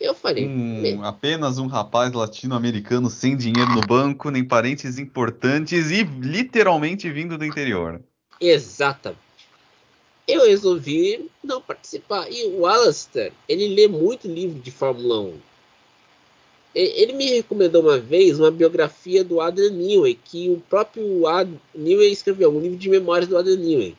eu 0.01 0.15
falei. 0.15 0.47
Um, 0.47 1.05
apenas 1.05 1.59
um 1.59 1.67
rapaz 1.67 2.13
latino-americano 2.13 3.09
sem 3.09 3.37
dinheiro 3.37 3.71
no 3.73 3.81
banco, 3.83 4.31
nem 4.31 4.45
parentes 4.45 4.99
importantes 4.99 5.91
e 5.91 6.03
literalmente 6.03 7.11
vindo 7.11 7.39
do 7.39 7.45
interior. 7.45 8.03
Exatamente. 8.41 9.23
Eu 10.27 10.47
resolvi 10.47 11.31
não 11.43 11.61
participar. 11.61 12.31
E 12.31 12.47
o 12.47 12.67
Alastair, 12.67 13.33
ele 13.49 13.69
lê 13.69 13.87
muito 13.87 14.27
livro 14.27 14.59
de 14.59 14.71
Fórmula 14.71 15.21
1. 15.21 15.39
Ele 16.75 17.13
me 17.13 17.27
recomendou 17.27 17.83
uma 17.83 17.99
vez 17.99 18.41
uma 18.41 18.51
biografia 18.51 19.23
do 19.23 19.41
Adrian 19.41 19.71
Newey, 19.71 20.19
que 20.25 20.51
o 20.51 20.61
próprio 20.69 21.25
Ad 21.29 21.53
Newey 21.73 22.11
escreveu, 22.11 22.51
um 22.51 22.61
livro 22.61 22.77
de 22.77 22.89
memórias 22.89 23.29
do 23.29 23.39
Adrian 23.39 23.59
Newey. 23.59 23.97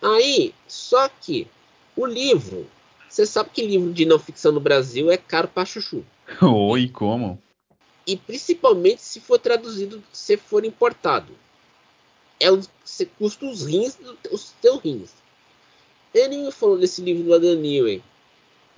Aí, 0.00 0.54
só 0.68 1.08
que 1.08 1.48
o 1.96 2.06
livro, 2.06 2.66
você 3.12 3.26
sabe 3.26 3.50
que 3.52 3.60
livro 3.60 3.92
de 3.92 4.06
não 4.06 4.18
ficção 4.18 4.52
no 4.52 4.58
Brasil 4.58 5.10
é 5.10 5.18
caro 5.18 5.46
para 5.46 5.66
chuchu. 5.66 6.02
Oi, 6.40 6.88
como? 6.88 7.38
E 8.06 8.16
principalmente 8.16 9.02
se 9.02 9.20
for 9.20 9.38
traduzido, 9.38 10.02
se 10.10 10.38
for 10.38 10.64
importado. 10.64 11.34
É 12.40 12.46
você 12.50 13.04
custa 13.04 13.44
os 13.44 13.66
rins, 13.66 13.98
os 14.30 14.52
teus 14.62 14.80
rins. 14.80 15.10
Ele 16.14 16.50
falou 16.50 16.78
desse 16.78 17.02
livro 17.02 17.22
do 17.22 17.34
Adrian 17.34 17.56
Newey 17.56 18.02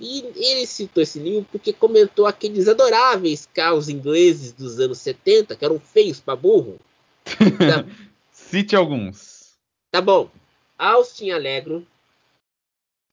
e 0.00 0.24
ele 0.36 0.66
citou 0.66 1.00
esse 1.00 1.20
livro 1.20 1.46
porque 1.52 1.72
comentou 1.72 2.26
aqueles 2.26 2.66
adoráveis 2.66 3.48
carros 3.54 3.88
ingleses 3.88 4.50
dos 4.50 4.80
anos 4.80 4.98
70, 4.98 5.54
que 5.54 5.64
eram 5.64 5.78
feios 5.78 6.18
para 6.18 6.34
burro. 6.34 6.80
Tá... 7.56 7.86
Cite 8.32 8.74
alguns. 8.74 9.52
Tá 9.92 10.00
bom. 10.00 10.28
Austin 10.76 11.30
Allegro, 11.30 11.86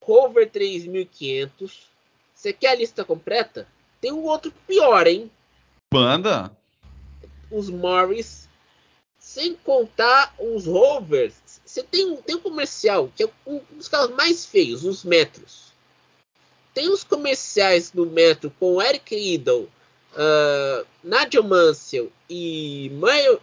Rover 0.01 0.49
3500. 0.49 1.87
Você 2.33 2.51
quer 2.51 2.69
a 2.69 2.75
lista 2.75 3.05
completa? 3.05 3.67
Tem 3.99 4.11
um 4.11 4.23
outro 4.23 4.51
pior, 4.67 5.05
hein? 5.07 5.31
Banda. 5.93 6.51
Os 7.51 7.69
Morris. 7.69 8.49
Sem 9.19 9.55
contar 9.55 10.33
os 10.39 10.65
Rovers. 10.65 11.61
Você 11.63 11.83
tem 11.83 12.05
um, 12.05 12.17
tem 12.17 12.35
um 12.35 12.41
comercial 12.41 13.11
que 13.15 13.23
é 13.23 13.29
um 13.45 13.61
dos 13.71 13.87
carros 13.87 14.15
mais 14.15 14.45
feios, 14.45 14.83
os 14.83 15.03
Metros 15.03 15.71
tem 16.73 16.89
os 16.89 17.03
comerciais 17.03 17.91
do 17.91 18.05
Metro 18.05 18.51
com 18.59 18.81
Eric 18.81 19.15
Idle, 19.15 19.69
uh, 20.13 20.85
Nigel 21.03 21.43
Mansell 21.43 22.11
e 22.29 22.91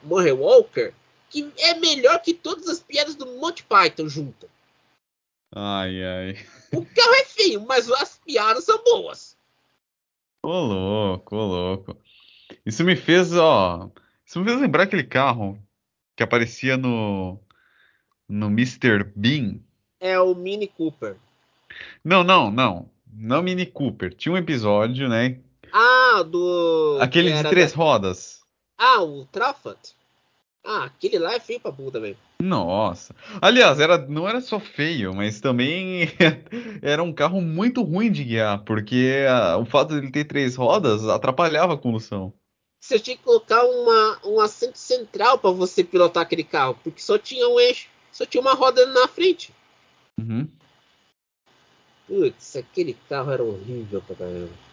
Murray 0.03 0.33
Walker, 0.33 0.93
que 1.31 1.51
é 1.59 1.75
melhor 1.75 2.21
que 2.21 2.33
todas 2.33 2.69
as 2.69 2.81
piadas 2.81 3.15
do 3.15 3.27
Monty 3.27 3.65
Python 3.65 4.09
junto. 4.09 4.49
Ai, 5.55 6.05
ai. 6.05 6.47
O 6.73 6.85
carro 6.85 7.15
é 7.15 7.25
feio, 7.25 7.65
mas 7.67 7.91
as 7.91 8.19
piadas 8.25 8.65
são 8.65 8.83
boas. 8.85 9.37
Ô 10.43 10.61
louco, 10.61 11.37
ô 11.37 11.47
louco. 11.47 11.97
Isso 12.65 12.85
me 12.85 12.97
fez, 12.97 13.35
ó. 13.35 13.91
Isso 14.25 14.39
me 14.39 14.45
fez 14.45 14.61
lembrar 14.61 14.85
aquele 14.85 15.05
carro 15.05 15.59
que 16.15 16.23
aparecia 16.23 16.77
no. 16.77 17.39
No 18.29 18.49
Mr. 18.49 19.05
Bean. 19.17 19.61
É 19.99 20.21
o 20.21 20.35
Mini 20.35 20.69
Cooper. 20.69 21.17
Não, 22.05 22.23
não, 22.23 22.51
não. 22.51 22.91
Não 23.11 23.43
Mini 23.43 23.65
Cooper. 23.65 24.15
Tinha 24.15 24.35
um 24.35 24.37
episódio, 24.37 25.09
né? 25.09 25.41
Ah, 25.73 26.23
do. 26.23 26.99
Aquele 27.01 27.33
de 27.33 27.43
três 27.49 27.73
da... 27.73 27.79
rodas. 27.79 28.43
Ah, 28.77 29.03
o 29.03 29.25
Trafford. 29.27 29.79
Ah, 30.71 30.85
aquele 30.85 31.19
lá 31.19 31.33
é 31.33 31.41
feio 31.41 31.59
pra 31.59 31.73
puta, 31.73 31.99
velho. 31.99 32.15
Nossa. 32.43 33.17
Aliás, 33.41 33.81
era, 33.81 33.97
não 33.97 34.29
era 34.29 34.39
só 34.39 34.61
feio, 34.61 35.15
mas 35.15 35.41
também 35.41 36.03
era 36.83 37.03
um 37.03 37.11
carro 37.11 37.41
muito 37.41 37.83
ruim 37.83 38.13
de 38.13 38.23
guiar, 38.23 38.63
porque 38.65 39.25
a, 39.27 39.57
o 39.57 39.65
fato 39.65 39.95
de 39.95 40.01
ele 40.01 40.11
ter 40.11 40.25
três 40.25 40.57
rodas 40.57 41.09
atrapalhava 41.09 41.73
a 41.73 41.79
condução. 41.79 42.35
Você 42.83 42.99
tinha 42.99 43.17
que 43.17 43.23
colocar 43.23 43.65
uma, 43.65 44.21
um 44.27 44.41
assento 44.41 44.77
central 44.77 45.39
para 45.39 45.51
você 45.53 45.83
pilotar 45.83 46.23
aquele 46.23 46.45
carro, 46.45 46.79
porque 46.85 47.01
só 47.01 47.17
tinha 47.17 47.49
um 47.49 47.59
eixo, 47.59 47.89
só 48.13 48.27
tinha 48.27 48.43
uma 48.43 48.53
roda 48.53 48.85
na 48.85 49.09
frente. 49.09 49.55
Uhum. 50.21 50.47
Putz, 52.07 52.57
aquele 52.57 52.93
carro 53.09 53.33
era 53.33 53.43
horrível 53.43 54.03
pra 54.03 54.17
caramba. 54.17 54.68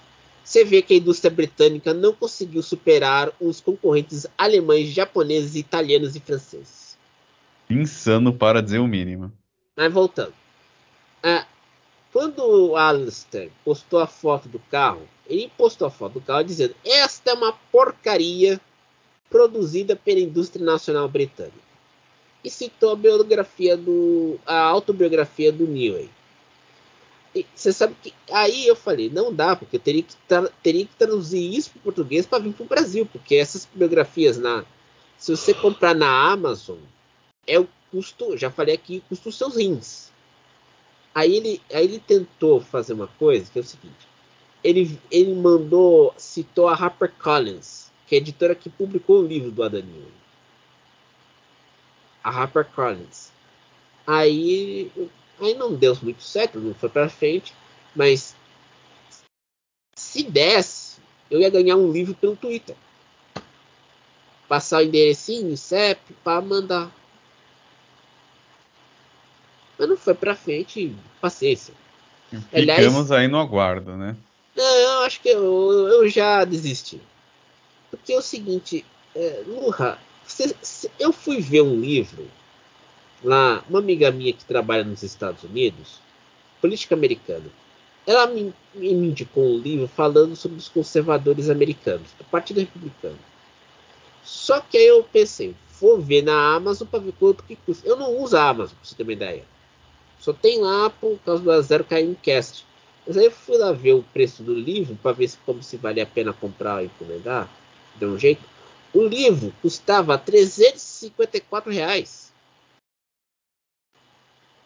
Você 0.45 0.63
vê 0.63 0.79
que 0.83 0.93
a 0.93 0.97
indústria 0.97 1.31
britânica 1.31 1.91
não 1.91 2.13
conseguiu 2.13 2.61
superar 2.61 3.33
os 3.41 3.59
concorrentes 3.59 4.27
alemães, 4.37 4.89
japoneses, 4.89 5.55
italianos 5.55 6.15
e 6.15 6.19
franceses. 6.19 6.95
Insano 7.67 8.31
para 8.31 8.61
dizer 8.61 8.77
o 8.77 8.87
mínimo. 8.87 9.33
Mas 9.75 9.91
voltando. 9.91 10.35
Ah, 11.23 11.47
quando 12.13 12.45
o 12.45 12.75
Alistair 12.77 13.49
postou 13.63 13.99
a 13.99 14.05
foto 14.05 14.47
do 14.47 14.59
carro, 14.59 15.01
ele 15.27 15.51
postou 15.57 15.87
a 15.87 15.91
foto 15.91 16.13
do 16.13 16.21
carro 16.21 16.43
dizendo: 16.43 16.75
Esta 16.85 17.31
é 17.31 17.33
uma 17.33 17.53
porcaria 17.71 18.61
produzida 19.27 19.95
pela 19.95 20.19
indústria 20.19 20.63
nacional 20.63 21.09
britânica. 21.09 21.57
E 22.43 22.51
citou 22.51 22.91
a 22.91 22.95
biografia 22.95 23.75
do. 23.75 24.39
a 24.45 24.59
autobiografia 24.59 25.51
do 25.51 25.65
Newey 25.65 26.07
você 27.53 27.73
sabe 27.73 27.95
que 28.01 28.13
aí 28.31 28.67
eu 28.67 28.75
falei, 28.75 29.09
não 29.09 29.33
dá, 29.33 29.55
porque 29.55 29.75
eu 29.75 29.79
teria 29.79 30.03
que, 30.03 30.15
teria 30.63 30.85
que 30.85 30.95
traduzir 30.95 31.53
isso 31.53 31.71
para 31.71 31.81
português 31.81 32.25
para 32.25 32.43
vir 32.43 32.53
para 32.53 32.63
o 32.63 32.67
Brasil, 32.67 33.05
porque 33.05 33.35
essas 33.35 33.67
biografias 33.73 34.37
na 34.37 34.63
se 35.17 35.35
você 35.35 35.53
comprar 35.53 35.95
na 35.95 36.31
Amazon, 36.31 36.77
é 37.47 37.59
o 37.59 37.67
custo, 37.89 38.37
já 38.37 38.51
falei 38.51 38.75
aqui, 38.75 39.03
custa 39.07 39.29
os 39.29 39.37
seus 39.37 39.55
rins. 39.55 40.11
Aí 41.13 41.35
ele, 41.35 41.61
aí 41.73 41.85
ele 41.85 41.99
tentou 41.99 42.59
fazer 42.59 42.93
uma 42.93 43.07
coisa 43.07 43.49
que 43.49 43.57
é 43.57 43.61
o 43.61 43.65
seguinte, 43.65 44.07
ele, 44.63 44.99
ele 45.09 45.33
mandou, 45.33 46.13
citou 46.17 46.67
a 46.67 46.73
HarperCollins, 46.73 47.91
que 48.05 48.15
é 48.15 48.17
a 48.17 48.21
editora 48.21 48.55
que 48.55 48.69
publicou 48.69 49.21
o 49.21 49.27
livro 49.27 49.51
do 49.51 49.63
Adaninho. 49.63 50.11
A 52.23 52.29
HarperCollins. 52.29 53.31
Aí 54.05 54.91
Aí 55.39 55.53
não 55.53 55.73
deu 55.73 55.97
muito 56.01 56.23
certo, 56.23 56.59
não 56.59 56.73
foi 56.73 56.89
para 56.89 57.09
frente, 57.09 57.53
mas 57.95 58.35
se 59.95 60.23
desse, 60.23 60.99
eu 61.29 61.39
ia 61.39 61.49
ganhar 61.49 61.75
um 61.75 61.91
livro 61.91 62.13
pelo 62.15 62.35
Twitter. 62.35 62.75
Passar 64.47 64.79
o 64.79 64.83
enderecinho, 64.83 65.57
CEP, 65.57 66.13
para 66.23 66.41
mandar. 66.41 66.91
Mas 69.77 69.89
não 69.89 69.97
foi 69.97 70.13
para 70.13 70.35
frente, 70.35 70.95
paciência. 71.19 71.73
Ficamos 72.29 72.51
Aliás, 72.53 73.11
aí 73.11 73.27
no 73.27 73.39
aguardo, 73.39 73.97
né? 73.97 74.15
Não, 74.55 74.75
eu 74.77 74.99
acho 75.01 75.19
que 75.19 75.29
eu, 75.29 75.87
eu 75.89 76.07
já 76.07 76.45
desisti. 76.45 77.01
Porque 77.89 78.13
é 78.13 78.17
o 78.17 78.21
seguinte, 78.21 78.85
é, 79.13 79.43
Lurra, 79.45 79.99
eu 80.99 81.11
fui 81.11 81.41
ver 81.41 81.61
um 81.61 81.79
livro 81.79 82.29
lá, 83.25 83.63
uma 83.69 83.79
amiga 83.79 84.11
minha 84.11 84.33
que 84.33 84.45
trabalha 84.45 84.83
nos 84.83 85.03
Estados 85.03 85.43
Unidos, 85.43 85.99
política 86.61 86.95
americana, 86.95 87.45
ela 88.07 88.27
me, 88.27 88.53
me 88.73 88.91
indicou 88.91 89.43
um 89.43 89.57
livro 89.57 89.87
falando 89.87 90.35
sobre 90.35 90.57
os 90.57 90.69
conservadores 90.69 91.49
americanos, 91.49 92.07
do 92.17 92.23
Partido 92.25 92.59
Republicano. 92.59 93.17
Só 94.23 94.59
que 94.59 94.77
aí 94.77 94.87
eu 94.87 95.03
pensei, 95.03 95.55
vou 95.79 95.99
ver 95.99 96.23
na 96.23 96.55
Amazon 96.55 96.87
para 96.87 96.99
ver 96.99 97.13
quanto 97.19 97.43
que 97.43 97.55
custa. 97.55 97.87
Eu 97.87 97.95
não 97.95 98.15
uso 98.17 98.37
a 98.37 98.49
Amazon, 98.49 98.75
para 98.75 98.87
você 98.87 98.95
ter 98.95 99.03
uma 99.03 99.13
ideia. 99.13 99.43
Só 100.19 100.33
tem 100.33 100.59
lá 100.61 100.89
por 100.89 101.19
causa 101.25 101.43
do 101.43 101.61
Zero 101.61 101.83
Caim 101.83 102.15
Cast. 102.21 102.65
Mas 103.05 103.17
aí 103.17 103.25
eu 103.25 103.31
fui 103.31 103.57
lá 103.57 103.71
ver 103.71 103.93
o 103.93 104.03
preço 104.03 104.41
do 104.41 104.53
livro 104.53 104.97
para 105.01 105.11
ver 105.11 105.27
se, 105.27 105.37
como 105.45 105.61
se 105.61 105.77
valia 105.77 106.03
a 106.03 106.07
pena 106.07 106.33
comprar 106.33 106.77
ou 106.77 106.85
encomendar. 106.85 107.49
Deu 107.95 108.09
um 108.09 108.17
jeito. 108.17 108.41
O 108.93 109.03
livro 109.03 109.53
custava 109.61 110.17
354 110.17 111.71
reais. 111.71 112.24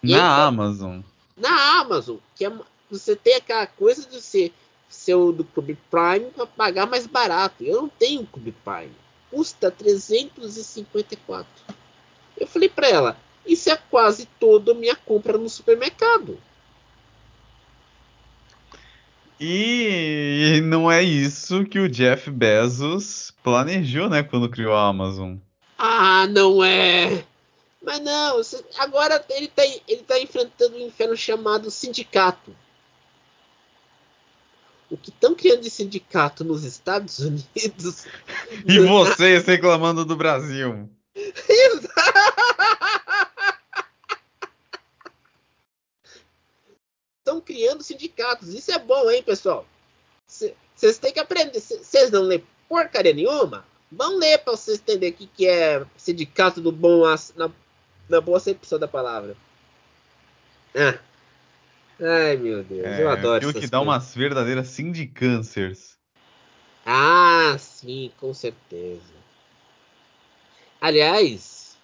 Na 0.02 0.46
Amazon. 0.46 1.02
Na 1.36 1.80
Amazon, 1.80 2.18
que 2.36 2.46
é, 2.46 2.52
você 2.90 3.16
tem 3.16 3.36
aquela 3.36 3.68
coisa 3.68 4.08
de 4.10 4.22
ser 4.22 4.54
seu 4.90 5.32
do 5.32 5.44
Clube 5.44 5.78
Prime 5.90 6.32
para 6.36 6.46
pagar 6.48 6.88
mais 6.88 7.06
barato. 7.06 7.64
Eu 7.64 7.84
não 7.84 7.90
tenho 7.90 8.26
Clube 8.26 8.54
Prime. 8.64 8.92
Custa 9.30 9.70
354. 9.70 11.48
Eu 12.38 12.48
falei 12.48 12.70
para 12.70 12.88
ela, 12.88 13.18
Isso 13.46 13.70
é 13.70 13.78
quase 13.90 14.28
toda 14.40 14.72
a 14.72 14.76
minha 14.76 14.96
compra 14.96 15.38
no 15.38 15.50
supermercado. 15.50 16.40
E 19.40 20.60
não 20.66 20.92
é 20.92 21.02
isso 21.02 21.64
que 21.64 21.80
o 21.80 21.88
Jeff 21.88 22.30
Bezos 22.30 23.34
planejou, 23.42 24.10
né, 24.10 24.22
quando 24.22 24.50
criou 24.50 24.74
a 24.74 24.88
Amazon. 24.88 25.38
Ah, 25.78 26.28
não 26.28 26.62
é. 26.62 27.24
Mas 27.90 28.02
não, 28.02 28.40
agora 28.78 29.26
ele 29.32 29.48
está 29.48 29.66
ele 29.66 30.04
tá 30.04 30.20
enfrentando 30.20 30.78
um 30.78 30.80
inferno 30.80 31.18
chamado 31.18 31.72
sindicato. 31.72 32.56
O 34.92 34.96
que 34.96 35.10
estão 35.10 35.34
criando 35.34 35.62
de 35.62 35.72
sindicato 35.72 36.44
nos 36.44 36.64
Estados 36.64 37.18
Unidos. 37.18 38.06
E 38.64 38.80
vocês 38.82 39.44
reclamando 39.44 40.06
do 40.06 40.16
Brasil. 40.16 40.88
Estão 47.18 47.42
criando 47.42 47.82
sindicatos. 47.82 48.50
Isso 48.50 48.72
é 48.72 48.78
bom, 48.78 49.10
hein, 49.10 49.24
pessoal? 49.24 49.66
Vocês 50.28 51.00
têm 51.00 51.12
que 51.12 51.20
aprender. 51.20 51.60
Vocês 51.60 52.12
não 52.12 52.22
lêem 52.22 52.46
porcaria 52.68 53.16
nenhuma? 53.16 53.66
Vão 53.92 54.16
ler 54.20 54.38
para 54.38 54.56
vocês 54.56 54.78
entenderem 54.78 55.16
o 55.16 55.18
que, 55.18 55.26
que 55.26 55.48
é 55.48 55.84
sindicato 55.98 56.62
do 56.62 56.72
bom 56.72 57.04
na, 57.36 57.52
na 58.10 58.20
boa 58.20 58.38
acepção 58.38 58.80
da 58.80 58.88
palavra. 58.88 59.38
Ah. 60.76 61.00
Ai, 62.02 62.38
meu 62.38 62.64
Deus, 62.64 62.86
é, 62.86 63.04
eu 63.04 63.10
adoro 63.10 63.50
isso. 63.50 63.60
que 63.60 63.68
dá 63.68 63.80
umas 63.80 64.16
verdadeiras 64.16 64.68
sindicâncers. 64.70 65.98
Ah, 66.86 67.56
sim, 67.60 68.12
com 68.18 68.34
certeza. 68.34 69.20
Aliás, 70.82 71.78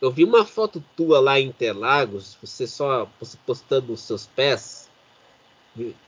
eu 0.00 0.12
vi 0.12 0.24
uma 0.24 0.44
foto 0.44 0.82
tua 0.96 1.18
lá 1.18 1.40
em 1.40 1.48
Interlagos, 1.48 2.38
você 2.40 2.66
só 2.66 3.10
você 3.20 3.36
postando 3.44 3.92
os 3.92 4.00
seus 4.00 4.26
pés, 4.26 4.88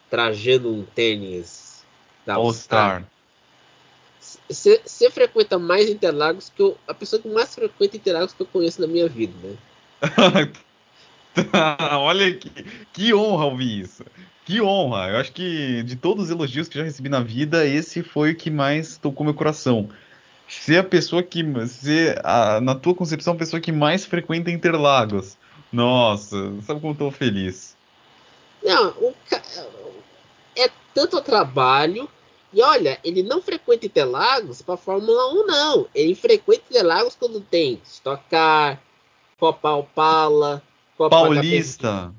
trajando 0.08 0.72
um 0.72 0.84
tênis 0.84 1.84
da 2.24 2.34
All 2.34 2.52
Star. 2.52 3.04
Você 4.50 5.10
frequenta 5.10 5.58
mais 5.58 5.88
Interlagos 5.88 6.50
que 6.54 6.60
eu, 6.60 6.76
a 6.88 6.92
pessoa 6.92 7.22
que 7.22 7.28
mais 7.28 7.54
frequenta 7.54 7.96
Interlagos 7.96 8.32
que 8.32 8.42
eu 8.42 8.46
conheço 8.46 8.80
na 8.80 8.88
minha 8.88 9.08
vida, 9.08 9.32
né? 9.42 9.56
Olha 11.96 12.34
que, 12.34 12.50
que 12.92 13.14
honra 13.14 13.44
ouvir 13.44 13.82
isso. 13.82 14.04
Que 14.44 14.60
honra. 14.60 15.10
Eu 15.10 15.18
acho 15.18 15.30
que 15.30 15.84
de 15.84 15.94
todos 15.94 16.24
os 16.24 16.30
elogios 16.30 16.68
que 16.68 16.76
já 16.76 16.82
recebi 16.82 17.08
na 17.08 17.20
vida, 17.20 17.64
esse 17.64 18.02
foi 18.02 18.32
o 18.32 18.36
que 18.36 18.50
mais 18.50 18.96
tocou 18.96 19.24
meu 19.24 19.34
coração. 19.34 19.88
Ser 20.48 20.78
a 20.78 20.84
pessoa 20.84 21.22
que. 21.22 21.44
Ser, 21.68 22.20
a, 22.24 22.60
na 22.60 22.74
tua 22.74 22.92
concepção, 22.92 23.34
a 23.34 23.36
pessoa 23.36 23.60
que 23.60 23.70
mais 23.70 24.04
frequenta 24.04 24.50
Interlagos. 24.50 25.38
Nossa, 25.72 26.36
sabe 26.62 26.80
como 26.80 26.94
eu 26.94 26.98
tô 26.98 27.10
feliz. 27.12 27.76
Não, 28.60 28.88
o, 28.98 29.14
é 30.56 30.68
tanto 30.92 31.20
trabalho 31.22 32.08
e 32.52 32.62
olha, 32.62 32.98
ele 33.04 33.22
não 33.22 33.40
frequenta 33.40 33.86
Interlagos 33.86 34.62
para 34.62 34.76
Fórmula 34.76 35.32
1, 35.32 35.46
não. 35.46 35.86
Ele 35.94 36.14
frequenta 36.14 36.62
Interlagos 36.70 37.14
quando 37.14 37.40
tem 37.40 37.80
Stock 37.84 38.22
Car, 38.28 38.80
Copa 39.38 39.70
Opala, 39.72 40.62
Copa 40.96 41.10
Paulista. 41.10 42.12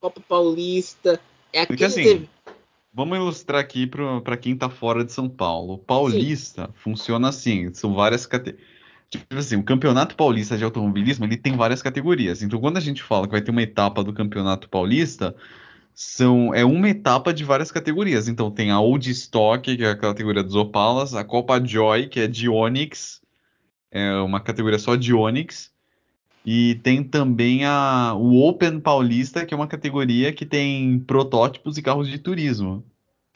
Copa 0.00 0.20
Paulista. 0.28 1.20
É 1.52 1.64
Porque 1.64 1.84
assim, 1.84 2.28
vamos 2.92 3.16
ilustrar 3.16 3.60
aqui 3.60 3.86
para 4.22 4.36
quem 4.36 4.52
está 4.52 4.68
fora 4.68 5.04
de 5.04 5.12
São 5.12 5.28
Paulo. 5.28 5.78
Paulista 5.78 6.66
Sim. 6.66 6.72
funciona 6.74 7.28
assim, 7.28 7.72
são 7.72 7.94
várias 7.94 8.26
categorias. 8.26 8.68
Tipo 9.10 9.38
assim, 9.38 9.56
o 9.56 9.62
Campeonato 9.62 10.14
Paulista 10.14 10.58
de 10.58 10.64
Automobilismo 10.64 11.24
ele 11.24 11.38
tem 11.38 11.56
várias 11.56 11.80
categorias. 11.80 12.42
Então, 12.42 12.60
quando 12.60 12.76
a 12.76 12.80
gente 12.80 13.02
fala 13.02 13.26
que 13.26 13.32
vai 13.32 13.40
ter 13.40 13.50
uma 13.50 13.62
etapa 13.62 14.04
do 14.04 14.12
Campeonato 14.12 14.68
Paulista, 14.68 15.34
são 16.00 16.54
é 16.54 16.64
uma 16.64 16.88
etapa 16.88 17.34
de 17.34 17.42
várias 17.42 17.72
categorias. 17.72 18.28
Então 18.28 18.52
tem 18.52 18.70
a 18.70 18.78
Old 18.78 19.10
Stock, 19.10 19.76
que 19.76 19.82
é 19.82 19.90
a 19.90 19.96
categoria 19.96 20.44
dos 20.44 20.54
Opalas, 20.54 21.12
a 21.12 21.24
Copa 21.24 21.60
Joy, 21.60 22.06
que 22.06 22.20
é 22.20 22.28
de 22.28 22.48
Onix, 22.48 23.20
é 23.90 24.14
uma 24.18 24.38
categoria 24.38 24.78
só 24.78 24.94
de 24.94 25.12
Onix, 25.12 25.72
e 26.46 26.76
tem 26.84 27.02
também 27.02 27.64
a, 27.64 28.14
o 28.14 28.46
Open 28.46 28.78
Paulista, 28.78 29.44
que 29.44 29.52
é 29.52 29.56
uma 29.56 29.66
categoria 29.66 30.32
que 30.32 30.46
tem 30.46 31.00
protótipos 31.00 31.76
e 31.76 31.82
carros 31.82 32.08
de 32.08 32.20
turismo. 32.20 32.84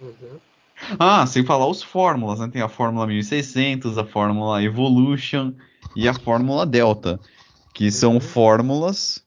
Uhum. 0.01 0.39
Ah, 1.01 1.27
sem 1.27 1.45
falar 1.45 1.67
os 1.67 1.83
fórmulas, 1.83 2.39
né? 2.39 2.47
Tem 2.47 2.63
a 2.63 2.69
Fórmula 2.69 3.09
1600, 3.09 3.99
a 3.99 4.05
Fórmula 4.05 4.63
Evolution 4.63 5.53
e 5.97 6.07
a 6.07 6.15
Fórmula 6.15 6.65
Delta, 6.65 7.19
que 7.75 7.91
são 7.91 8.15
uhum. 8.15 8.21
fórmulas 8.21 9.22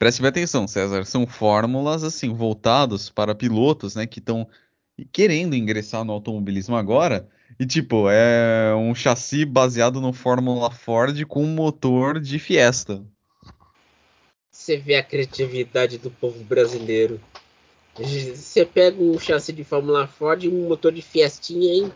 Preste 0.00 0.22
bem 0.22 0.30
atenção, 0.30 0.66
César. 0.66 1.04
São 1.04 1.26
fórmulas 1.26 2.02
assim 2.02 2.32
voltados 2.32 3.10
para 3.10 3.34
pilotos, 3.34 3.94
né, 3.94 4.06
que 4.06 4.18
estão 4.18 4.48
querendo 5.12 5.54
ingressar 5.54 6.06
no 6.06 6.12
automobilismo 6.14 6.74
agora. 6.74 7.28
E 7.58 7.66
tipo, 7.66 8.08
é 8.08 8.74
um 8.74 8.94
chassi 8.94 9.44
baseado 9.44 10.00
no 10.00 10.14
Fórmula 10.14 10.70
Ford 10.70 11.22
com 11.26 11.44
um 11.44 11.54
motor 11.54 12.18
de 12.18 12.38
Fiesta. 12.38 13.04
Você 14.50 14.78
vê 14.78 14.96
a 14.96 15.02
criatividade 15.02 15.98
do 15.98 16.10
povo 16.10 16.42
brasileiro. 16.44 17.20
Você 17.94 18.64
pega 18.64 19.02
um 19.02 19.18
chassi 19.18 19.52
de 19.52 19.64
Fórmula 19.64 20.06
Ford 20.06 20.42
e 20.42 20.48
um 20.48 20.66
motor 20.66 20.92
de 20.92 21.02
Fiestinha, 21.02 21.74
hein? 21.74 21.92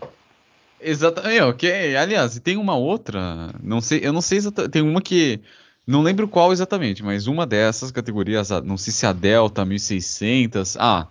Exatamente. 0.78 1.40
Ok. 1.40 1.96
Aliás, 1.96 2.38
tem 2.38 2.58
uma 2.58 2.76
outra. 2.76 3.50
Não 3.62 3.80
sei, 3.80 4.00
eu 4.02 4.12
não 4.12 4.20
sei 4.20 4.36
exatamente. 4.36 4.72
Tem 4.72 4.82
uma 4.82 5.00
que 5.00 5.40
não 5.86 6.02
lembro 6.02 6.26
qual 6.28 6.52
exatamente, 6.52 7.02
mas 7.02 7.26
uma 7.26 7.46
dessas 7.46 7.90
categorias, 7.90 8.50
não 8.64 8.76
sei 8.76 8.92
se 8.92 9.06
a 9.06 9.12
Delta 9.12 9.64
1600, 9.64 10.76
ah, 10.78 11.08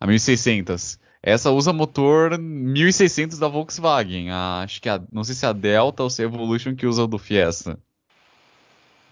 a 0.00 0.06
1600. 0.06 0.98
Essa 1.22 1.50
usa 1.50 1.72
motor 1.72 2.38
1600 2.38 3.38
da 3.38 3.48
Volkswagen. 3.48 4.30
A, 4.30 4.62
acho 4.62 4.80
que 4.80 4.88
a, 4.88 5.00
não 5.12 5.24
sei 5.24 5.34
se 5.34 5.44
é 5.44 5.48
a 5.48 5.52
Delta 5.52 6.02
ou 6.02 6.10
se 6.10 6.22
é 6.22 6.24
a 6.24 6.28
Evolution 6.28 6.74
que 6.74 6.86
usa 6.86 7.02
o 7.02 7.06
do 7.06 7.18
Fiesta. 7.18 7.78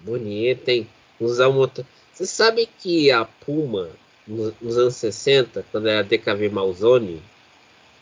Bonito, 0.00 0.68
hein? 0.68 0.88
Usar 1.20 1.48
o 1.48 1.52
motor. 1.52 1.84
Você 2.12 2.26
sabe 2.26 2.68
que 2.78 3.10
a 3.10 3.24
Puma, 3.24 3.88
nos 4.26 4.78
anos 4.78 4.96
60, 4.96 5.64
quando 5.70 5.88
era 5.88 6.02
DKV 6.02 6.48
Malzone, 6.48 7.22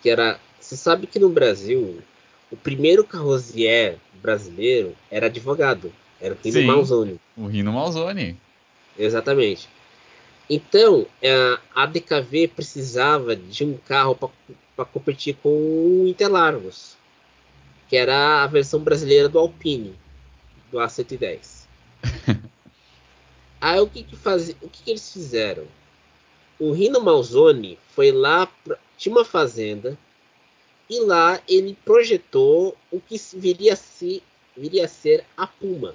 que 0.02 0.10
era. 0.10 0.38
Você 0.60 0.76
sabe 0.76 1.06
que 1.06 1.18
no 1.18 1.28
Brasil, 1.28 2.02
o 2.50 2.56
primeiro 2.56 3.04
carrozier 3.04 3.98
brasileiro 4.22 4.94
era 5.10 5.26
advogado. 5.26 5.92
Era 6.24 6.32
o 6.32 6.38
Rino 6.42 6.58
Sim, 6.58 6.66
Malzone. 6.66 7.20
O 7.36 7.46
Rino 7.46 7.70
Malzone. 7.70 8.40
Exatamente. 8.98 9.68
Então, 10.48 11.06
é, 11.20 11.58
a 11.74 11.84
DKV 11.84 12.48
precisava 12.48 13.36
de 13.36 13.62
um 13.62 13.76
carro 13.76 14.14
para 14.74 14.84
competir 14.86 15.36
com 15.42 15.50
o 15.50 16.08
Interlagos, 16.08 16.96
que 17.90 17.96
era 17.96 18.42
a 18.42 18.46
versão 18.46 18.80
brasileira 18.80 19.28
do 19.28 19.38
Alpine, 19.38 19.98
do 20.72 20.78
A110. 20.78 21.66
Aí 23.60 23.80
o 23.80 23.86
que 23.86 24.02
que, 24.02 24.16
faz... 24.16 24.48
o 24.62 24.68
que, 24.70 24.82
que 24.82 24.90
eles 24.92 25.12
fizeram? 25.12 25.64
O 26.58 26.72
Rino 26.72 27.02
Malzone 27.02 27.78
foi 27.94 28.10
lá, 28.10 28.46
pra... 28.46 28.78
tinha 28.96 29.14
uma 29.14 29.26
fazenda, 29.26 29.98
e 30.88 31.00
lá 31.00 31.38
ele 31.46 31.76
projetou 31.84 32.74
o 32.90 32.98
que 32.98 33.20
viria 33.34 33.74
a 33.74 33.78
viria 34.56 34.86
a 34.86 34.88
ser 34.88 35.22
a 35.36 35.46
Puma 35.46 35.94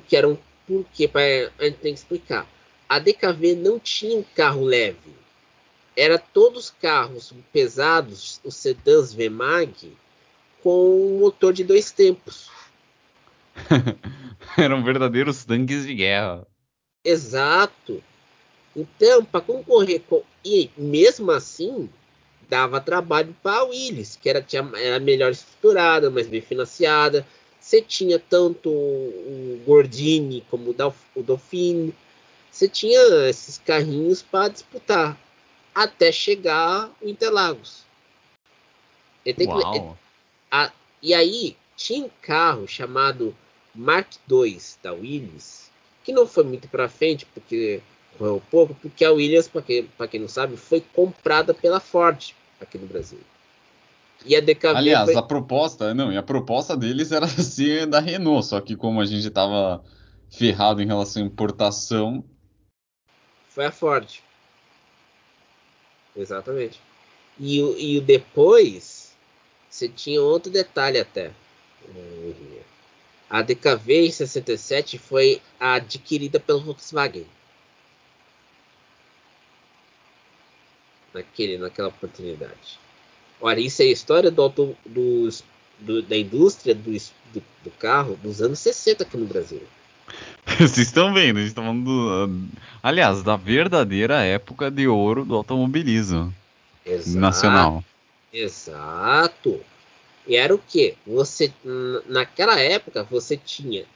que 0.00 0.16
eram 0.16 0.38
porque 0.68 1.10
a 1.58 1.64
gente 1.64 1.78
tem 1.78 1.94
que 1.94 1.98
explicar. 1.98 2.46
A 2.86 2.98
DKV 2.98 3.56
não 3.56 3.78
tinha 3.78 4.18
um 4.18 4.24
carro 4.34 4.62
leve. 4.62 5.16
Era 5.96 6.18
todos 6.18 6.70
carros 6.70 7.32
pesados, 7.52 8.40
os 8.44 8.54
sedãs 8.54 9.12
VMAG, 9.12 9.96
com 10.62 11.18
motor 11.18 11.52
de 11.52 11.64
dois 11.64 11.90
tempos. 11.90 12.50
Eram 14.56 14.84
verdadeiros 14.84 15.44
tanques 15.44 15.84
de 15.84 15.94
guerra. 15.94 16.46
Exato. 17.04 18.02
Então, 18.76 19.24
para 19.24 19.40
concorrer 19.40 20.02
com. 20.08 20.22
E 20.44 20.70
mesmo 20.76 21.32
assim, 21.32 21.90
dava 22.48 22.80
trabalho 22.80 23.34
para 23.42 23.58
a 23.58 23.64
Willis, 23.64 24.16
que 24.16 24.28
era, 24.28 24.40
tinha, 24.40 24.70
era 24.76 25.00
melhor 25.00 25.32
estruturada, 25.32 26.10
mais 26.10 26.28
bem 26.28 26.40
financiada 26.40 27.26
você 27.68 27.82
tinha 27.82 28.18
tanto 28.18 28.70
o 28.70 29.62
Gordini 29.66 30.42
como 30.50 30.74
o 31.14 31.22
Dauphine. 31.22 31.94
Você 32.50 32.66
tinha 32.66 32.98
esses 33.28 33.58
carrinhos 33.58 34.22
para 34.22 34.48
disputar 34.48 35.20
até 35.74 36.10
chegar 36.10 36.90
o 37.02 37.06
Interlagos. 37.06 37.84
Que, 39.72 39.98
a, 40.50 40.72
e 41.02 41.12
aí 41.12 41.58
tinha 41.76 42.06
um 42.06 42.10
carro 42.22 42.66
chamado 42.66 43.36
Mark 43.74 44.14
II 44.30 44.58
da 44.82 44.94
Williams 44.94 45.70
que 46.02 46.10
não 46.10 46.26
foi 46.26 46.44
muito 46.44 46.68
para 46.68 46.88
frente 46.88 47.26
porque 47.26 47.82
correu 48.16 48.42
pouco, 48.50 48.74
porque 48.76 49.04
a 49.04 49.12
Williams, 49.12 49.46
para 49.46 49.60
quem, 49.60 49.86
quem 50.10 50.20
não 50.20 50.28
sabe, 50.28 50.56
foi 50.56 50.80
comprada 50.80 51.52
pela 51.52 51.80
Ford 51.80 52.30
aqui 52.58 52.78
no 52.78 52.86
Brasil. 52.86 53.20
E 54.26 54.34
a 54.34 54.40
DKV 54.40 54.76
Aliás, 54.76 55.04
foi... 55.06 55.16
a 55.16 55.22
proposta, 55.22 55.94
não, 55.94 56.12
e 56.12 56.16
a 56.16 56.22
proposta 56.22 56.76
deles 56.76 57.12
era 57.12 57.26
ser 57.28 57.86
da 57.86 58.00
Renault, 58.00 58.46
só 58.46 58.60
que 58.60 58.76
como 58.76 59.00
a 59.00 59.06
gente 59.06 59.26
estava 59.26 59.82
ferrado 60.30 60.82
em 60.82 60.86
relação 60.86 61.22
à 61.22 61.26
importação, 61.26 62.24
foi 63.58 63.66
a 63.66 63.72
Ford. 63.72 64.22
Exatamente. 66.14 66.80
E, 67.40 67.58
e 67.58 67.98
o 67.98 68.00
depois, 68.00 69.16
você 69.68 69.88
tinha 69.88 70.22
outro 70.22 70.52
detalhe 70.52 71.00
até. 71.00 71.32
A 73.28 73.42
DKV 73.42 74.06
em 74.06 74.10
67 74.12 74.96
foi 74.96 75.42
adquirida 75.58 76.38
pelo 76.38 76.60
Volkswagen. 76.60 77.26
Naquele, 81.12 81.58
naquela 81.58 81.88
oportunidade. 81.88 82.78
Olha, 83.40 83.60
isso 83.60 83.82
é 83.82 83.86
a 83.86 83.90
história 83.90 84.30
do, 84.30 84.42
auto, 84.42 84.76
do, 84.84 85.28
do 85.78 86.02
da 86.02 86.16
indústria 86.16 86.74
do, 86.74 86.90
do, 86.90 87.42
do, 87.64 87.70
carro 87.78 88.18
dos 88.22 88.42
anos 88.42 88.58
60 88.58 89.04
aqui 89.04 89.16
no 89.16 89.26
Brasil. 89.26 89.62
Vocês 90.58 90.78
estão 90.78 91.12
vendo, 91.12 91.36
a 91.36 91.40
gente 91.40 91.50
está 91.50 91.62
falando 91.62 91.84
do, 91.84 92.48
aliás, 92.82 93.22
da 93.22 93.36
verdadeira 93.36 94.22
época 94.24 94.70
de 94.70 94.88
ouro 94.88 95.24
do 95.24 95.36
automobilismo 95.36 96.34
Exato, 96.84 97.18
nacional. 97.18 97.84
Exato. 98.32 99.60
E 100.26 100.36
era 100.36 100.54
o 100.54 100.58
que? 100.58 100.94
Você 101.06 101.52
naquela 102.06 102.58
época 102.58 103.02
você 103.04 103.36
tinha 103.36 103.86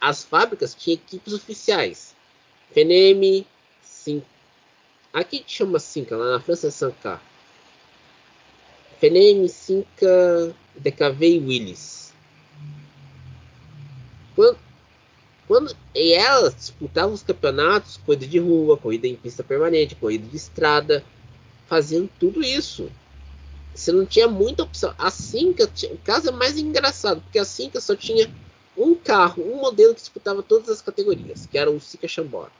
as 0.00 0.24
fábricas 0.24 0.74
tinham 0.74 0.94
equipes 0.94 1.32
oficiais. 1.32 2.14
FNM, 2.70 3.46
sim. 3.82 4.22
Aqui 5.12 5.42
chama 5.46 5.78
Cinca, 5.78 6.16
lá 6.16 6.32
na 6.32 6.40
França 6.40 6.68
é 6.68 6.70
Sancar. 6.70 7.22
FNM, 9.00 9.48
Cinca, 9.48 10.54
DKV 10.76 11.28
e 11.28 11.38
Willis. 11.38 12.12
Quando, 14.34 14.58
quando, 15.46 15.76
e 15.94 16.12
elas 16.12 16.54
disputavam 16.54 17.14
os 17.14 17.22
campeonatos, 17.22 17.96
corrida 18.04 18.26
de 18.26 18.38
rua, 18.38 18.76
corrida 18.76 19.06
em 19.06 19.16
pista 19.16 19.42
permanente, 19.42 19.94
corrida 19.94 20.26
de 20.26 20.36
estrada, 20.36 21.04
faziam 21.66 22.08
tudo 22.18 22.42
isso. 22.42 22.90
Você 23.74 23.92
não 23.92 24.04
tinha 24.04 24.26
muita 24.26 24.64
opção. 24.64 24.92
A 24.98 25.10
Cinca, 25.10 25.64
o 25.64 25.98
caso 25.98 26.28
é 26.28 26.32
mais 26.32 26.58
engraçado, 26.58 27.20
porque 27.20 27.38
a 27.38 27.44
Cinca 27.44 27.80
só 27.80 27.94
tinha 27.94 28.28
um 28.76 28.94
carro, 28.94 29.42
um 29.42 29.60
modelo 29.60 29.94
que 29.94 30.00
disputava 30.00 30.42
todas 30.42 30.68
as 30.68 30.82
categorias, 30.82 31.46
que 31.46 31.56
era 31.56 31.70
o 31.70 31.80
Cinca 31.80 32.08
Chambord, 32.08 32.50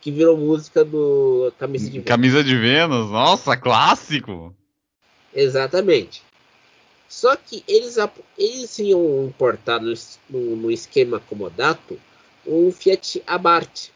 que 0.00 0.10
virou 0.10 0.36
música 0.36 0.84
do 0.84 1.52
Camisa 1.58 1.86
de 1.86 1.92
Vênus. 1.92 2.06
Camisa 2.06 2.42
de 2.42 2.56
Vênus, 2.56 3.10
nossa, 3.10 3.56
clássico! 3.56 4.54
Exatamente. 5.36 6.22
Só 7.06 7.36
que 7.36 7.62
eles, 7.68 7.96
eles 8.38 8.78
iam 8.78 9.26
importar 9.26 9.80
no, 9.80 9.94
no, 10.30 10.70
esquema 10.70 11.20
comodato 11.20 12.00
um 12.46 12.72
Fiat 12.72 13.22
Abarth 13.26 13.90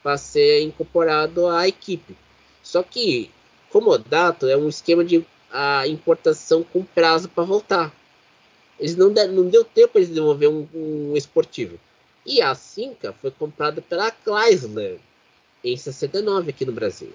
para 0.00 0.16
ser 0.16 0.62
incorporado 0.62 1.48
à 1.48 1.66
equipe. 1.66 2.16
Só 2.62 2.84
que 2.84 3.30
comodato 3.68 4.46
é 4.46 4.56
um 4.56 4.68
esquema 4.68 5.04
de 5.04 5.26
a 5.50 5.86
importação 5.88 6.62
com 6.62 6.84
prazo 6.84 7.28
para 7.28 7.44
voltar. 7.44 7.92
Eles 8.78 8.96
não, 8.96 9.10
não 9.10 9.48
deu 9.48 9.64
tempo 9.64 9.98
eles 9.98 10.08
desenvolver 10.08 10.48
um, 10.48 10.68
um, 10.72 11.16
esportivo. 11.16 11.78
E 12.24 12.40
a 12.40 12.54
Cinca 12.54 13.12
foi 13.20 13.30
comprada 13.30 13.82
pela 13.82 14.10
Chrysler 14.10 14.98
em 15.62 15.76
69 15.76 16.50
aqui 16.50 16.64
no 16.64 16.72
Brasil. 16.72 17.12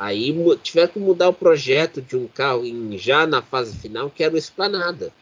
Aí 0.00 0.34
tiveram 0.62 0.88
que 0.88 0.98
mudar 0.98 1.28
o 1.28 1.34
projeto 1.34 2.00
de 2.00 2.16
um 2.16 2.26
carro 2.26 2.64
em, 2.64 2.96
já 2.96 3.26
na 3.26 3.42
fase 3.42 3.76
final, 3.76 4.08
que 4.08 4.24
era 4.24 4.32
o 4.32 4.38
Esplanada, 4.38 5.12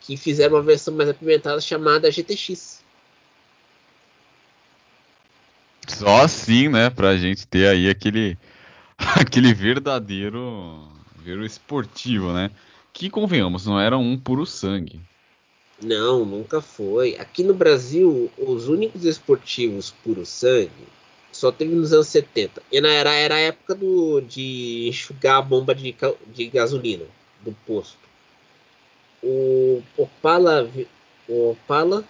que 0.00 0.16
fizeram 0.16 0.56
uma 0.56 0.62
versão 0.62 0.92
mais 0.92 1.08
apimentada 1.08 1.60
chamada 1.60 2.10
GTX. 2.10 2.82
Só 5.86 6.22
assim, 6.22 6.68
né, 6.68 6.90
pra 6.90 7.16
gente 7.16 7.46
ter 7.46 7.68
aí 7.68 7.88
aquele 7.88 8.36
aquele 8.98 9.54
verdadeiro, 9.54 10.88
verdadeiro 11.14 11.46
esportivo, 11.46 12.32
né? 12.32 12.50
Que 12.92 13.08
convenhamos, 13.08 13.66
não 13.66 13.78
era 13.78 13.96
um 13.96 14.18
puro 14.18 14.44
sangue. 14.44 15.00
Não, 15.80 16.24
nunca 16.24 16.60
foi. 16.60 17.16
Aqui 17.20 17.44
no 17.44 17.54
Brasil, 17.54 18.28
os 18.36 18.66
únicos 18.66 19.04
esportivos 19.04 19.94
puro 20.02 20.26
sangue 20.26 20.88
só 21.38 21.52
teve 21.52 21.72
nos 21.74 21.92
anos 21.92 22.08
70. 22.08 22.60
E 22.72 22.80
na 22.80 22.88
era, 22.88 23.12
era 23.12 23.36
a 23.36 23.38
época 23.38 23.74
do, 23.74 24.20
de 24.20 24.88
enxugar 24.88 25.36
a 25.36 25.42
bomba 25.42 25.72
de, 25.74 25.94
de 26.26 26.46
gasolina 26.48 27.04
do 27.42 27.52
posto. 27.64 27.96
O 29.22 29.80
Opala, 29.96 30.68
o 31.28 31.50
Opala 31.50 32.04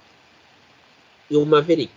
e 1.30 1.36
o 1.36 1.44
Maverick. 1.44 1.92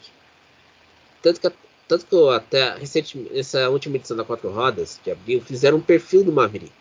Tanto 1.22 1.40
que 1.40 1.52
tanto 1.88 2.06
que 2.06 2.16
eu 2.16 2.30
até 2.30 2.78
recentemente, 2.78 3.38
essa 3.38 3.70
última 3.70 3.98
edição 3.98 4.16
da 4.16 4.24
Quatro 4.24 4.50
Rodas, 4.50 4.98
de 5.04 5.12
abril, 5.12 5.42
fizeram 5.42 5.78
um 5.78 5.82
perfil 5.82 6.24
do 6.24 6.32
Maverick. 6.32 6.72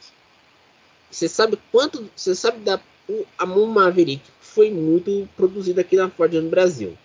Você 1.11 1.29
sabe 1.29 1.59
quanto. 1.73 2.09
Você 2.15 2.35
sabe 2.35 2.61
da. 2.61 2.81
O, 3.09 3.27
a 3.37 3.45
Maverick 3.45 4.23
foi 4.41 4.71
muito 4.71 5.29
produzida 5.37 5.81
aqui 5.81 5.97
na 5.97 6.09
Ford 6.09 6.33
no 6.33 6.49
Brasil. 6.49 6.97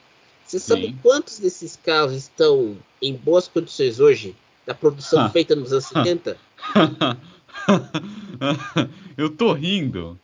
Você 0.56 0.60
sabe 0.62 0.88
Sim. 0.88 0.98
quantos 1.04 1.38
desses 1.38 1.76
carros 1.76 2.13
estão 2.13 2.78
em 3.02 3.13
boas 3.13 3.46
condições 3.46 4.00
hoje, 4.00 4.34
da 4.65 4.74
produção 4.74 5.30
feita 5.30 5.54
nos 5.54 5.74
anos 5.74 5.84
70? 5.84 6.38
eu 9.18 9.36
tô 9.36 9.52
rindo, 9.52 10.18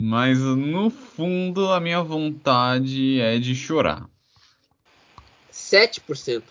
mas 0.00 0.38
no 0.38 0.88
fundo 0.88 1.70
a 1.70 1.78
minha 1.80 2.02
vontade 2.02 3.20
é 3.20 3.38
de 3.38 3.54
chorar. 3.54 4.08
7%. 5.52 6.42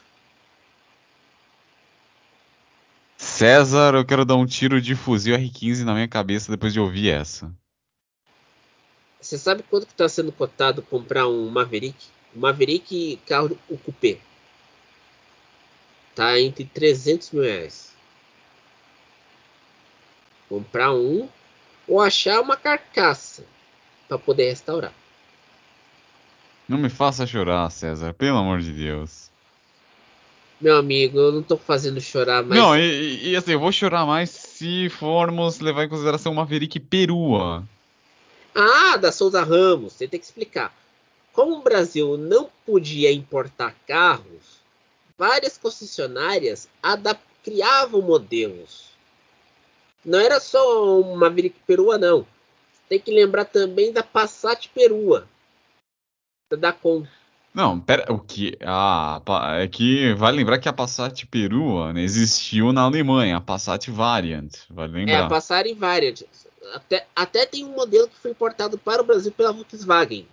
César, 3.17 3.95
eu 3.95 4.05
quero 4.05 4.25
dar 4.25 4.35
um 4.35 4.45
tiro 4.45 4.79
de 4.79 4.93
fuzil 4.93 5.35
R15 5.35 5.83
na 5.83 5.95
minha 5.95 6.07
cabeça 6.07 6.51
depois 6.51 6.71
de 6.71 6.79
ouvir 6.79 7.09
essa. 7.09 7.51
Você 9.19 9.39
sabe 9.39 9.63
quanto 9.63 9.87
que 9.87 9.93
está 9.93 10.07
sendo 10.07 10.31
cotado 10.31 10.83
comprar 10.83 11.27
um 11.27 11.49
Maverick? 11.49 12.13
Maverick 12.35 13.19
carro 13.27 13.57
o 13.69 13.77
coupé. 13.77 14.17
Tá 16.15 16.39
entre 16.39 16.65
300 16.65 17.31
mil 17.31 17.43
reais. 17.43 17.93
Comprar 20.49 20.93
um 20.93 21.27
ou 21.87 21.99
achar 21.99 22.39
uma 22.39 22.55
carcaça 22.55 23.43
para 24.07 24.17
poder 24.17 24.49
restaurar. 24.49 24.93
Não 26.67 26.77
me 26.77 26.89
faça 26.89 27.25
chorar, 27.25 27.69
César, 27.69 28.13
pelo 28.13 28.37
amor 28.37 28.59
de 28.59 28.71
Deus. 28.71 29.31
Meu 30.61 30.77
amigo, 30.77 31.19
eu 31.19 31.31
não 31.31 31.43
tô 31.43 31.57
fazendo 31.57 31.99
chorar 31.99 32.41
mais. 32.43 32.61
Não, 32.61 32.77
e, 32.77 33.31
e 33.31 33.35
assim, 33.35 33.51
eu 33.51 33.59
vou 33.59 33.71
chorar 33.71 34.05
mais 34.05 34.29
se 34.29 34.89
formos 34.89 35.59
levar 35.59 35.83
em 35.83 35.89
consideração 35.89 36.31
uma 36.31 36.43
Maverick 36.43 36.79
perua. 36.79 37.67
Ah, 38.55 38.95
da 38.97 39.11
Souza 39.11 39.43
Ramos, 39.43 39.93
você 39.93 40.07
tem 40.07 40.19
que 40.19 40.25
explicar. 40.25 40.73
Como 41.33 41.57
o 41.57 41.63
Brasil 41.63 42.15
não 42.15 42.47
podia 42.63 43.11
importar 43.11 43.75
carros, 43.87 44.61
várias 45.17 45.57
concessionárias 45.57 46.69
criavam 47.43 48.01
modelos. 48.01 48.93
Não 50.05 50.19
era 50.19 50.39
só 50.39 51.01
uma 51.01 51.17
Maverick 51.17 51.59
perua, 51.65 51.97
não. 51.97 52.25
Tem 52.87 52.99
que 52.99 53.11
lembrar 53.11 53.45
também 53.45 53.91
da 53.91 54.03
Passat 54.03 54.69
perua. 54.69 55.27
Da 56.51 56.71
Com. 56.71 57.07
Não, 57.51 57.79
pera, 57.79 58.11
o 58.13 58.19
que? 58.19 58.55
Ah, 58.61 59.19
é 59.59 59.67
que 59.67 60.13
vale 60.13 60.37
lembrar 60.37 60.59
que 60.59 60.69
a 60.69 60.73
Passat 60.73 61.25
perua 61.25 61.93
né, 61.93 62.01
existiu 62.01 62.71
na 62.71 62.81
Alemanha, 62.81 63.37
a 63.37 63.41
Passat 63.41 63.89
Variant, 63.89 64.51
vale 64.69 64.93
lembrar. 64.93 65.13
É, 65.13 65.17
a 65.21 65.27
Passat 65.27 65.73
Variant. 65.73 66.21
Até, 66.73 67.07
até 67.15 67.45
tem 67.45 67.65
um 67.65 67.73
modelo 67.73 68.07
que 68.07 68.17
foi 68.17 68.31
importado 68.31 68.77
para 68.77 69.01
o 69.01 69.05
Brasil 69.05 69.31
pela 69.31 69.51
Volkswagen. 69.51 70.27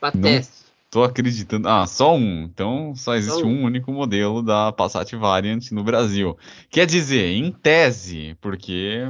Para 0.00 0.12
teste. 0.12 0.60
Tô 0.90 1.04
acreditando. 1.04 1.68
Ah, 1.68 1.86
só 1.86 2.16
um. 2.16 2.42
Então 2.42 2.94
só 2.96 3.14
existe 3.14 3.40
só 3.40 3.46
um. 3.46 3.60
um 3.60 3.64
único 3.64 3.92
modelo 3.92 4.42
da 4.42 4.72
Passat 4.72 5.14
Variant 5.14 5.70
no 5.70 5.84
Brasil. 5.84 6.36
Quer 6.68 6.86
dizer, 6.86 7.26
em 7.26 7.52
tese, 7.52 8.36
porque 8.40 9.06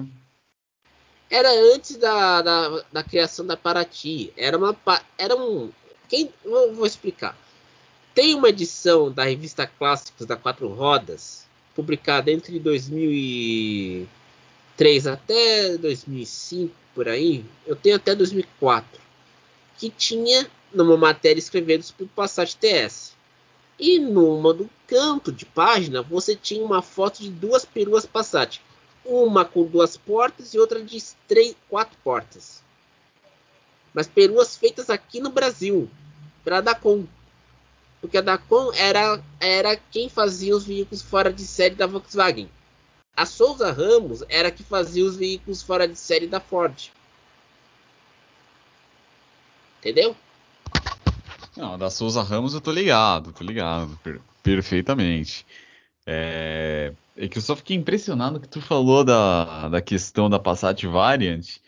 era 1.31 1.49
antes 1.73 1.97
da, 1.97 2.43
da, 2.43 2.85
da, 2.93 3.03
criação 3.05 3.47
da 3.47 3.57
Paraty. 3.57 4.33
Era, 4.37 4.59
uma, 4.59 4.77
era 5.17 5.37
um, 5.37 5.71
quem, 6.09 6.29
eu 6.45 6.75
vou 6.75 6.85
explicar. 6.85 7.39
Tem 8.13 8.35
uma 8.35 8.49
edição 8.49 9.13
da 9.13 9.23
revista 9.25 9.65
Clássicos 9.67 10.27
da 10.27 10.37
Quatro 10.37 10.67
Rodas, 10.69 11.47
publicada 11.75 12.31
entre 12.33 12.59
2003 12.59 15.07
até 15.07 15.79
2005, 15.79 16.75
por 16.93 17.09
aí. 17.09 17.45
Eu 17.65 17.77
tenho 17.77 17.95
até 17.95 18.13
2004. 18.15 19.01
Que 19.79 19.89
tinha 19.89 20.51
numa 20.73 20.97
matéria 20.97 21.39
escrevendo 21.39 21.83
sobre 21.83 22.07
Passat 22.07 22.57
TS. 22.57 23.15
E 23.79 23.99
numa 23.99 24.53
do 24.53 24.69
canto 24.87 25.33
de 25.33 25.47
página 25.47 26.03
você 26.03 26.37
tinha 26.37 26.65
uma 26.65 26.83
foto 26.83 27.23
de 27.23 27.31
duas 27.31 27.65
peruas 27.65 28.07
Passat. 28.07 28.61
uma 29.05 29.45
com 29.45 29.65
duas 29.65 29.97
portas 29.97 30.53
e 30.53 30.59
outra 30.59 30.83
de 30.83 31.03
três, 31.27 31.57
quatro 31.69 31.97
portas. 32.05 32.63
Mas 33.95 34.07
peruas 34.07 34.57
feitas 34.57 34.91
aqui 34.91 35.21
no 35.21 35.31
Brasil, 35.31 35.91
pela 36.45 36.61
Dacom. 36.61 37.07
Porque 38.01 38.19
a 38.19 38.21
Dacom 38.21 38.71
era, 38.75 39.23
era 39.41 39.77
quem 39.77 40.09
fazia 40.09 40.55
os 40.55 40.65
veículos 40.65 41.03
fora 41.03 41.33
de 41.33 41.43
série 41.43 41.75
da 41.75 41.87
Volkswagen. 41.87 42.49
A 43.17 43.27
Souza 43.27 43.73
Ramos 43.73 44.23
era 44.29 44.51
que 44.51 44.63
fazia 44.63 45.05
os 45.05 45.17
veículos 45.17 45.63
fora 45.63 45.89
de 45.89 45.97
série 45.97 46.27
da 46.27 46.41
Ford. 46.41 46.91
Entendeu? 49.79 50.15
Não, 51.61 51.77
da 51.77 51.91
Souza 51.91 52.23
Ramos 52.23 52.55
eu 52.55 52.61
tô 52.61 52.73
ligado, 52.73 53.35
tô 53.35 53.45
ligado, 53.45 53.95
per 54.03 54.19
perfeitamente. 54.43 55.45
É... 56.07 56.95
é... 57.15 57.29
que 57.29 57.37
eu 57.37 57.43
só 57.43 57.55
fiquei 57.55 57.77
impressionado 57.77 58.41
que 58.41 58.49
tu 58.49 58.63
falou 58.63 59.05
da, 59.05 59.69
da 59.69 59.83
questão 59.83 60.31
da 60.31 60.39
Passat 60.39 60.83
Variant. 60.87 61.59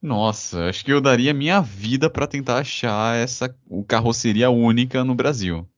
Nossa, 0.00 0.70
acho 0.70 0.82
que 0.82 0.90
eu 0.90 1.02
daria 1.02 1.34
minha 1.34 1.60
vida 1.60 2.08
para 2.08 2.26
tentar 2.26 2.60
achar 2.60 3.14
essa 3.14 3.54
carroceria 3.86 4.48
única 4.48 5.04
no 5.04 5.14
Brasil. 5.14 5.68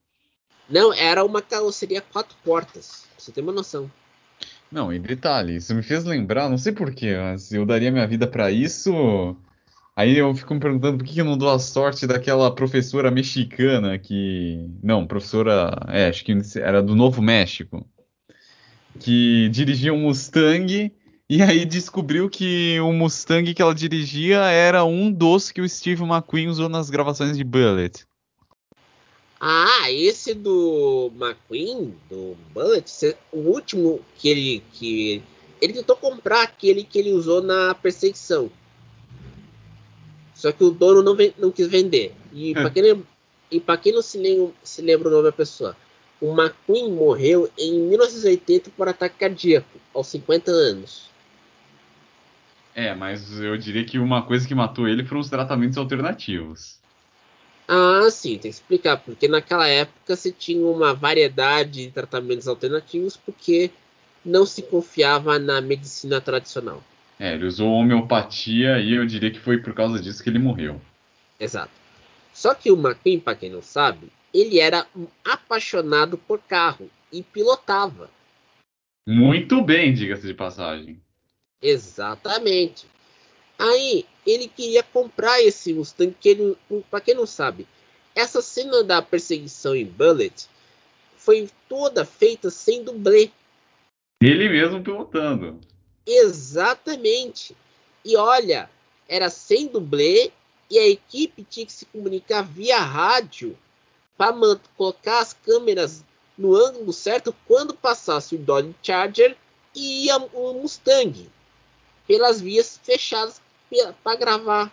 Não, 0.70 0.94
era 0.94 1.24
uma 1.24 1.42
carroceria 1.42 2.00
quatro 2.00 2.36
portas. 2.44 3.06
Pra 3.10 3.18
você 3.18 3.32
tem 3.32 3.42
uma 3.42 3.52
noção. 3.52 3.90
Não, 4.70 4.92
em 4.92 5.00
detalhe, 5.00 5.56
isso 5.56 5.74
me 5.74 5.82
fez 5.82 6.04
lembrar, 6.04 6.48
não 6.48 6.56
sei 6.56 6.72
porquê, 6.72 7.16
mas 7.16 7.52
eu 7.52 7.66
daria 7.66 7.90
minha 7.90 8.06
vida 8.06 8.26
para 8.26 8.52
isso. 8.52 9.36
Aí 9.96 10.18
eu 10.18 10.34
fico 10.34 10.52
me 10.54 10.60
perguntando 10.60 10.98
por 10.98 11.06
que 11.06 11.20
eu 11.20 11.24
não 11.24 11.38
dou 11.38 11.50
a 11.50 11.58
sorte 11.58 12.06
daquela 12.06 12.52
professora 12.52 13.10
mexicana 13.10 13.98
que. 13.98 14.68
Não, 14.82 15.06
professora. 15.06 15.70
É, 15.88 16.08
acho 16.08 16.24
que 16.24 16.32
era 16.58 16.82
do 16.82 16.96
Novo 16.96 17.22
México. 17.22 17.86
Que 18.98 19.48
dirigia 19.50 19.92
um 19.92 20.00
Mustang 20.00 20.92
e 21.28 21.40
aí 21.42 21.64
descobriu 21.64 22.28
que 22.28 22.78
o 22.80 22.92
Mustang 22.92 23.54
que 23.54 23.62
ela 23.62 23.74
dirigia 23.74 24.40
era 24.40 24.84
um 24.84 25.10
dos 25.10 25.50
que 25.50 25.60
o 25.60 25.68
Steve 25.68 26.02
McQueen 26.02 26.48
usou 26.48 26.68
nas 26.68 26.90
gravações 26.90 27.36
de 27.36 27.42
Bullet. 27.42 28.04
Ah, 29.40 29.90
esse 29.90 30.34
do 30.34 31.10
McQueen, 31.14 31.94
do 32.10 32.36
Bullet, 32.52 33.16
o 33.32 33.38
último 33.38 34.00
que 34.16 34.28
ele. 34.28 34.62
que 34.72 35.22
Ele 35.60 35.72
tentou 35.72 35.96
comprar 35.96 36.42
aquele 36.42 36.84
que 36.84 36.98
ele 36.98 37.12
usou 37.12 37.42
na 37.42 37.74
perseguição. 37.74 38.50
Só 40.44 40.52
que 40.52 40.62
o 40.62 40.70
dono 40.70 41.02
não, 41.02 41.16
não 41.38 41.50
quis 41.50 41.66
vender. 41.68 42.14
E 42.30 42.52
para 42.52 42.68
quem, 42.68 43.02
e 43.50 43.58
quem 43.58 43.94
não 43.94 44.02
se 44.02 44.18
lembra, 44.18 44.52
se 44.62 44.82
lembra 44.82 45.08
o 45.08 45.10
nome 45.10 45.22
da 45.22 45.32
pessoa, 45.32 45.74
o 46.20 46.38
McQueen 46.38 46.92
morreu 46.92 47.50
em 47.56 47.80
1980 47.80 48.70
por 48.76 48.86
ataque 48.86 49.16
cardíaco, 49.20 49.80
aos 49.94 50.06
50 50.08 50.50
anos. 50.50 51.08
É, 52.74 52.94
mas 52.94 53.40
eu 53.40 53.56
diria 53.56 53.86
que 53.86 53.98
uma 53.98 54.20
coisa 54.20 54.46
que 54.46 54.54
matou 54.54 54.86
ele 54.86 55.02
foram 55.02 55.22
os 55.22 55.30
tratamentos 55.30 55.78
alternativos. 55.78 56.76
Ah, 57.66 58.06
sim, 58.10 58.32
tem 58.32 58.40
que 58.40 58.48
explicar, 58.48 58.98
porque 58.98 59.26
naquela 59.26 59.66
época 59.66 60.14
se 60.14 60.30
tinha 60.30 60.66
uma 60.66 60.92
variedade 60.92 61.86
de 61.86 61.90
tratamentos 61.90 62.46
alternativos 62.46 63.16
porque 63.16 63.70
não 64.22 64.44
se 64.44 64.60
confiava 64.60 65.38
na 65.38 65.62
medicina 65.62 66.20
tradicional. 66.20 66.82
É, 67.18 67.34
ele 67.34 67.46
usou 67.46 67.72
homeopatia 67.72 68.78
e 68.80 68.94
eu 68.94 69.06
diria 69.06 69.30
que 69.30 69.38
foi 69.38 69.58
por 69.58 69.72
causa 69.72 70.00
disso 70.00 70.22
que 70.22 70.28
ele 70.28 70.38
morreu. 70.38 70.80
Exato. 71.38 71.70
Só 72.32 72.54
que 72.54 72.70
o 72.70 72.76
McQueen, 72.76 73.20
para 73.20 73.36
quem 73.36 73.50
não 73.50 73.62
sabe, 73.62 74.10
ele 74.32 74.58
era 74.58 74.86
um 74.96 75.06
apaixonado 75.24 76.18
por 76.18 76.40
carro 76.40 76.90
e 77.12 77.22
pilotava. 77.22 78.10
Muito 79.06 79.62
bem, 79.62 79.94
diga-se 79.94 80.26
de 80.26 80.34
passagem. 80.34 81.00
Exatamente. 81.62 82.86
Aí 83.58 84.04
ele 84.26 84.48
queria 84.48 84.82
comprar 84.82 85.40
esse 85.40 85.72
Mustang 85.72 86.14
que 86.20 86.28
ele, 86.30 86.56
para 86.90 87.00
quem 87.00 87.14
não 87.14 87.26
sabe, 87.26 87.66
essa 88.14 88.42
cena 88.42 88.82
da 88.82 89.00
perseguição 89.00 89.74
em 89.76 89.84
Bullet 89.84 90.48
foi 91.16 91.48
toda 91.68 92.04
feita 92.04 92.50
sem 92.50 92.82
dublê. 92.82 93.30
Ele 94.20 94.48
mesmo 94.48 94.82
pilotando. 94.82 95.60
Exatamente. 96.06 97.56
E 98.04 98.16
olha, 98.16 98.70
era 99.08 99.30
sem 99.30 99.66
dublê 99.66 100.30
e 100.70 100.78
a 100.78 100.86
equipe 100.86 101.44
tinha 101.44 101.66
que 101.66 101.72
se 101.72 101.86
comunicar 101.86 102.42
via 102.42 102.78
rádio 102.78 103.56
para 104.16 104.34
colocar 104.76 105.20
as 105.20 105.32
câmeras 105.32 106.04
no 106.36 106.54
ângulo 106.54 106.92
certo 106.92 107.34
quando 107.46 107.74
passasse 107.74 108.34
o 108.34 108.38
Dodge 108.38 108.74
Charger 108.82 109.36
e 109.74 110.08
o 110.32 110.52
Mustang 110.54 111.30
pelas 112.06 112.40
vias 112.40 112.78
fechadas 112.82 113.40
para 114.02 114.16
gravar. 114.16 114.72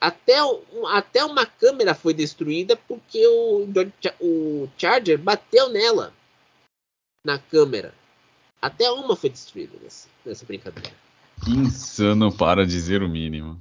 Até, 0.00 0.36
até 0.92 1.24
uma 1.24 1.44
câmera 1.44 1.94
foi 1.94 2.14
destruída 2.14 2.76
porque 2.76 3.26
o, 3.26 3.66
o 4.20 4.68
Charger 4.78 5.18
bateu 5.18 5.68
nela 5.68 6.14
na 7.24 7.38
câmera. 7.38 7.92
Até 8.60 8.90
uma 8.90 9.14
foi 9.14 9.30
destruída 9.30 9.76
nessa, 9.82 10.08
nessa 10.24 10.44
brincadeira. 10.44 10.90
Insano 11.46 12.32
para 12.32 12.66
dizer 12.66 13.02
o 13.02 13.08
mínimo. 13.08 13.60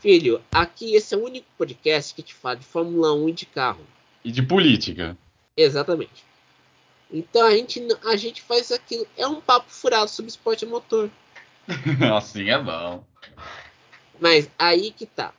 Filho, 0.00 0.42
aqui 0.50 0.94
esse 0.94 1.14
é 1.14 1.16
o 1.16 1.24
único 1.24 1.46
podcast 1.56 2.12
que 2.12 2.22
te 2.22 2.34
fala 2.34 2.56
de 2.56 2.66
Fórmula 2.66 3.14
1 3.14 3.28
e 3.28 3.32
de 3.32 3.46
carro. 3.46 3.86
E 4.24 4.32
de 4.32 4.42
política. 4.42 5.16
Exatamente. 5.56 6.24
Então 7.12 7.46
a 7.46 7.52
gente, 7.52 7.80
a 8.04 8.16
gente 8.16 8.42
faz 8.42 8.72
aquilo. 8.72 9.06
É 9.16 9.26
um 9.26 9.40
papo 9.40 9.70
furado 9.70 10.10
sobre 10.10 10.30
esporte 10.30 10.64
a 10.64 10.68
motor. 10.68 11.08
assim 12.16 12.50
é 12.50 12.60
bom. 12.60 13.04
Mas 14.18 14.50
aí 14.58 14.90
que 14.90 15.06
tá. 15.06 15.32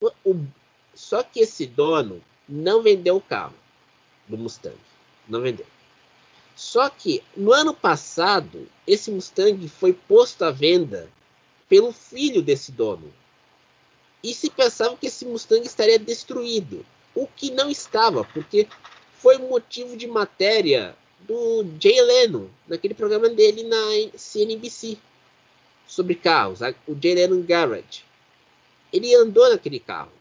O, 0.00 0.10
o, 0.24 0.46
só 0.94 1.22
que 1.22 1.40
esse 1.40 1.66
dono 1.66 2.20
não 2.48 2.82
vendeu 2.82 3.16
o 3.16 3.20
carro 3.20 3.54
do 4.28 4.36
Mustang. 4.36 4.76
Não 5.28 5.40
vendeu. 5.40 5.66
Só 6.60 6.90
que 6.90 7.24
no 7.34 7.54
ano 7.54 7.72
passado, 7.72 8.68
esse 8.86 9.10
Mustang 9.10 9.66
foi 9.66 9.94
posto 9.94 10.44
à 10.44 10.50
venda 10.50 11.10
pelo 11.70 11.90
filho 11.90 12.42
desse 12.42 12.70
dono. 12.70 13.10
E 14.22 14.34
se 14.34 14.50
pensava 14.50 14.94
que 14.94 15.06
esse 15.06 15.24
Mustang 15.24 15.66
estaria 15.66 15.98
destruído, 15.98 16.84
o 17.14 17.26
que 17.26 17.50
não 17.50 17.70
estava, 17.70 18.24
porque 18.24 18.68
foi 19.14 19.38
motivo 19.38 19.96
de 19.96 20.06
matéria 20.06 20.94
do 21.20 21.64
Jay 21.80 21.98
Leno, 22.02 22.50
naquele 22.68 22.92
programa 22.92 23.30
dele 23.30 23.62
na 23.62 24.18
CNBC, 24.18 24.98
sobre 25.86 26.14
carros, 26.14 26.60
o 26.86 26.94
Jay 27.02 27.14
Leno 27.14 27.42
Garage. 27.42 28.04
Ele 28.92 29.14
andou 29.14 29.48
naquele 29.48 29.80
carro. 29.80 30.12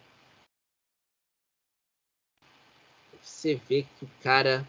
Você 3.22 3.56
vê 3.68 3.86
que 4.00 4.06
o 4.06 4.10
cara 4.24 4.66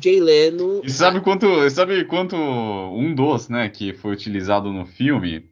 Jay 0.00 0.20
Leno. 0.20 0.82
E 0.84 0.90
sabe 0.90 1.20
quanto, 1.20 1.68
sabe 1.70 2.04
quanto 2.04 2.36
um 2.36 3.14
dos, 3.14 3.48
né, 3.48 3.68
que 3.68 3.94
foi 3.94 4.12
utilizado 4.12 4.72
no 4.72 4.84
filme? 4.86 5.48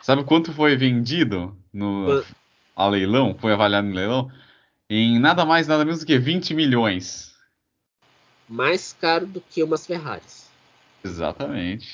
Sabe 0.00 0.24
quanto 0.24 0.52
foi 0.52 0.76
vendido 0.76 1.56
no 1.72 2.24
a 2.74 2.88
leilão? 2.88 3.36
Foi 3.38 3.52
avaliado 3.52 3.86
no 3.86 3.94
leilão 3.94 4.30
em 4.94 5.18
nada 5.18 5.46
mais 5.46 5.66
nada 5.66 5.84
menos 5.84 6.00
do 6.00 6.06
que 6.06 6.18
20 6.18 6.52
milhões. 6.52 7.34
Mais 8.46 8.92
caro 8.92 9.26
do 9.26 9.40
que 9.40 9.62
umas 9.62 9.86
Ferraris. 9.86 10.50
Exatamente. 11.02 11.88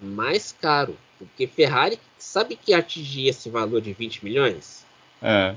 Mais 0.00 0.56
caro, 0.58 0.96
porque 1.18 1.46
Ferrari 1.46 2.00
sabe 2.18 2.56
que 2.56 2.72
atingir 2.72 3.28
esse 3.28 3.50
valor 3.50 3.82
de 3.82 3.92
20 3.92 4.24
milhões? 4.24 4.86
É. 5.20 5.54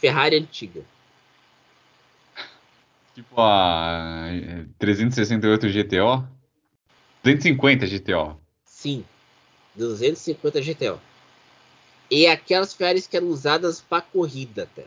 Ferrari 0.00 0.36
antiga. 0.36 0.82
Tipo 3.16 3.40
a 3.40 4.28
368 4.78 5.68
GTO? 5.70 6.28
250 7.24 7.86
GTO. 7.86 8.38
Sim, 8.62 9.06
250 9.74 10.60
GTO. 10.60 11.00
E 12.10 12.26
aquelas 12.26 12.74
Ferraris 12.74 13.06
que 13.06 13.16
eram 13.16 13.28
usadas 13.28 13.80
para 13.80 14.02
corrida 14.02 14.64
até. 14.64 14.84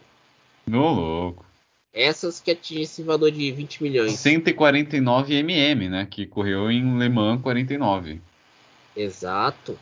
No 0.67 0.93
louco. 0.93 1.43
Essas 1.91 2.39
que 2.39 2.51
atingem 2.51 2.83
esse 2.83 3.01
valor 3.01 3.31
de 3.31 3.51
20 3.51 3.81
milhões. 3.81 4.11
149 4.19 5.41
mm, 5.41 5.89
né? 5.89 6.05
Que 6.05 6.27
correu 6.27 6.69
em 6.69 6.99
Le 6.99 7.09
Mans 7.09 7.41
49. 7.41 8.21
Exato. 8.95 9.75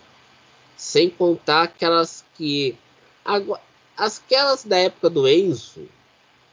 Sem 0.78 1.10
contar 1.10 1.64
aquelas 1.64 2.24
que. 2.36 2.78
Aquelas 3.98 4.64
da 4.64 4.78
época 4.78 5.10
do 5.10 5.28
Enzo, 5.28 5.90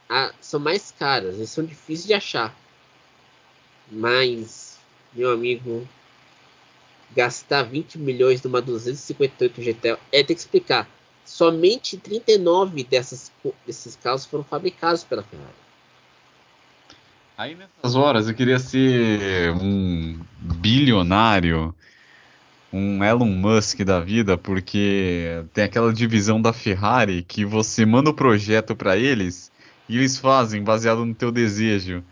ah, 0.09 0.31
são 0.39 0.59
mais 0.59 0.91
caras 0.91 1.37
e 1.39 1.47
são 1.47 1.65
difíceis 1.65 2.07
de 2.07 2.13
achar. 2.13 2.55
Mas, 3.91 4.79
meu 5.13 5.31
amigo, 5.31 5.87
gastar 7.15 7.63
20 7.63 7.97
milhões 7.97 8.41
numa 8.41 8.61
258 8.61 9.61
GTL 9.61 9.97
é 10.11 10.23
ter 10.23 10.33
que 10.33 10.39
explicar. 10.39 10.87
Somente 11.23 11.97
39 11.97 12.83
dessas, 12.83 13.31
desses 13.65 13.95
carros 13.95 14.25
foram 14.25 14.43
fabricados 14.43 15.03
pela 15.03 15.23
Ferrari. 15.23 15.65
Aí 17.37 17.55
nessas 17.55 17.95
horas 17.95 18.29
eu 18.29 18.33
queria 18.33 18.59
ser 18.59 19.51
um 19.51 20.19
bilionário, 20.39 21.75
um 22.71 23.03
Elon 23.03 23.25
Musk 23.25 23.81
da 23.81 23.99
vida, 23.99 24.37
porque 24.37 25.43
tem 25.53 25.65
aquela 25.65 25.91
divisão 25.91 26.41
da 26.41 26.53
Ferrari 26.53 27.23
que 27.23 27.43
você 27.43 27.85
manda 27.85 28.09
o 28.09 28.13
projeto 28.13 28.75
para 28.75 28.95
eles 28.95 29.51
e 29.87 29.97
eles 29.97 30.17
fazem 30.17 30.63
baseado 30.63 31.05
no 31.05 31.13
teu 31.15 31.31
desejo. 31.31 32.03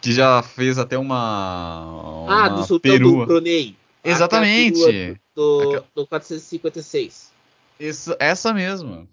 Que 0.00 0.12
já 0.12 0.42
fez 0.42 0.78
até 0.78 0.96
uma. 0.96 2.24
Ah, 2.28 2.48
uma 2.48 2.48
do 2.50 2.64
sultão 2.66 2.90
perua. 2.92 3.26
do 3.26 3.26
Brunei. 3.26 3.76
Exatamente. 4.02 5.20
Do, 5.34 5.60
Aquela- 5.60 5.86
do 5.94 6.06
456. 6.06 7.30
Essa, 7.78 8.16
essa 8.18 8.54
mesma. 8.54 9.06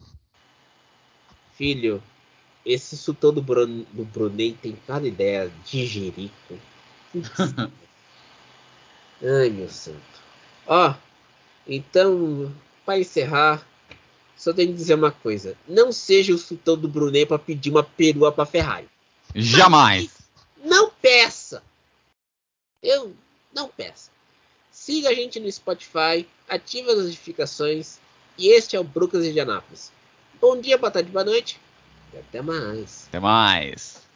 Filho, 1.55 2.01
esse 2.65 2.95
sultão 2.95 3.33
do, 3.33 3.41
Brun- 3.41 3.83
do 3.91 4.05
Brunei 4.05 4.55
tem 4.61 4.77
cada 4.87 5.05
ideia 5.07 5.51
de 5.65 5.85
jerico. 5.85 6.57
Ai, 9.23 9.49
meu 9.49 9.69
santo. 9.69 9.97
Ó, 10.67 10.93
então, 11.67 12.53
para 12.85 12.99
encerrar, 12.99 13.65
só 14.37 14.53
tenho 14.53 14.71
que 14.71 14.77
dizer 14.77 14.93
uma 14.93 15.11
coisa. 15.11 15.57
Não 15.67 15.91
seja 15.91 16.33
o 16.33 16.37
sultão 16.37 16.77
do 16.77 16.87
Brunei 16.87 17.25
para 17.25 17.39
pedir 17.39 17.71
uma 17.71 17.83
perua 17.83 18.31
para 18.31 18.45
Ferrari. 18.45 18.87
Jamais. 19.35 20.09
Não 20.63 20.89
peça! 20.89 21.63
Eu 22.81 23.13
não 23.53 23.67
peça. 23.67 24.11
Siga 24.71 25.09
a 25.09 25.13
gente 25.13 25.39
no 25.39 25.51
Spotify, 25.51 26.27
ative 26.47 26.91
as 26.91 27.03
notificações 27.03 27.97
e 28.37 28.49
este 28.49 28.75
é 28.75 28.79
o 28.79 28.83
Brooklyn 28.83 29.33
de 29.33 29.39
Anápolis. 29.39 29.91
Bom 30.39 30.61
dia, 30.61 30.77
boa 30.77 30.91
tarde, 30.91 31.09
boa 31.09 31.25
noite 31.25 31.59
e 32.13 32.17
até 32.17 32.41
mais. 32.41 33.07
Até 33.07 33.19
mais. 33.19 34.06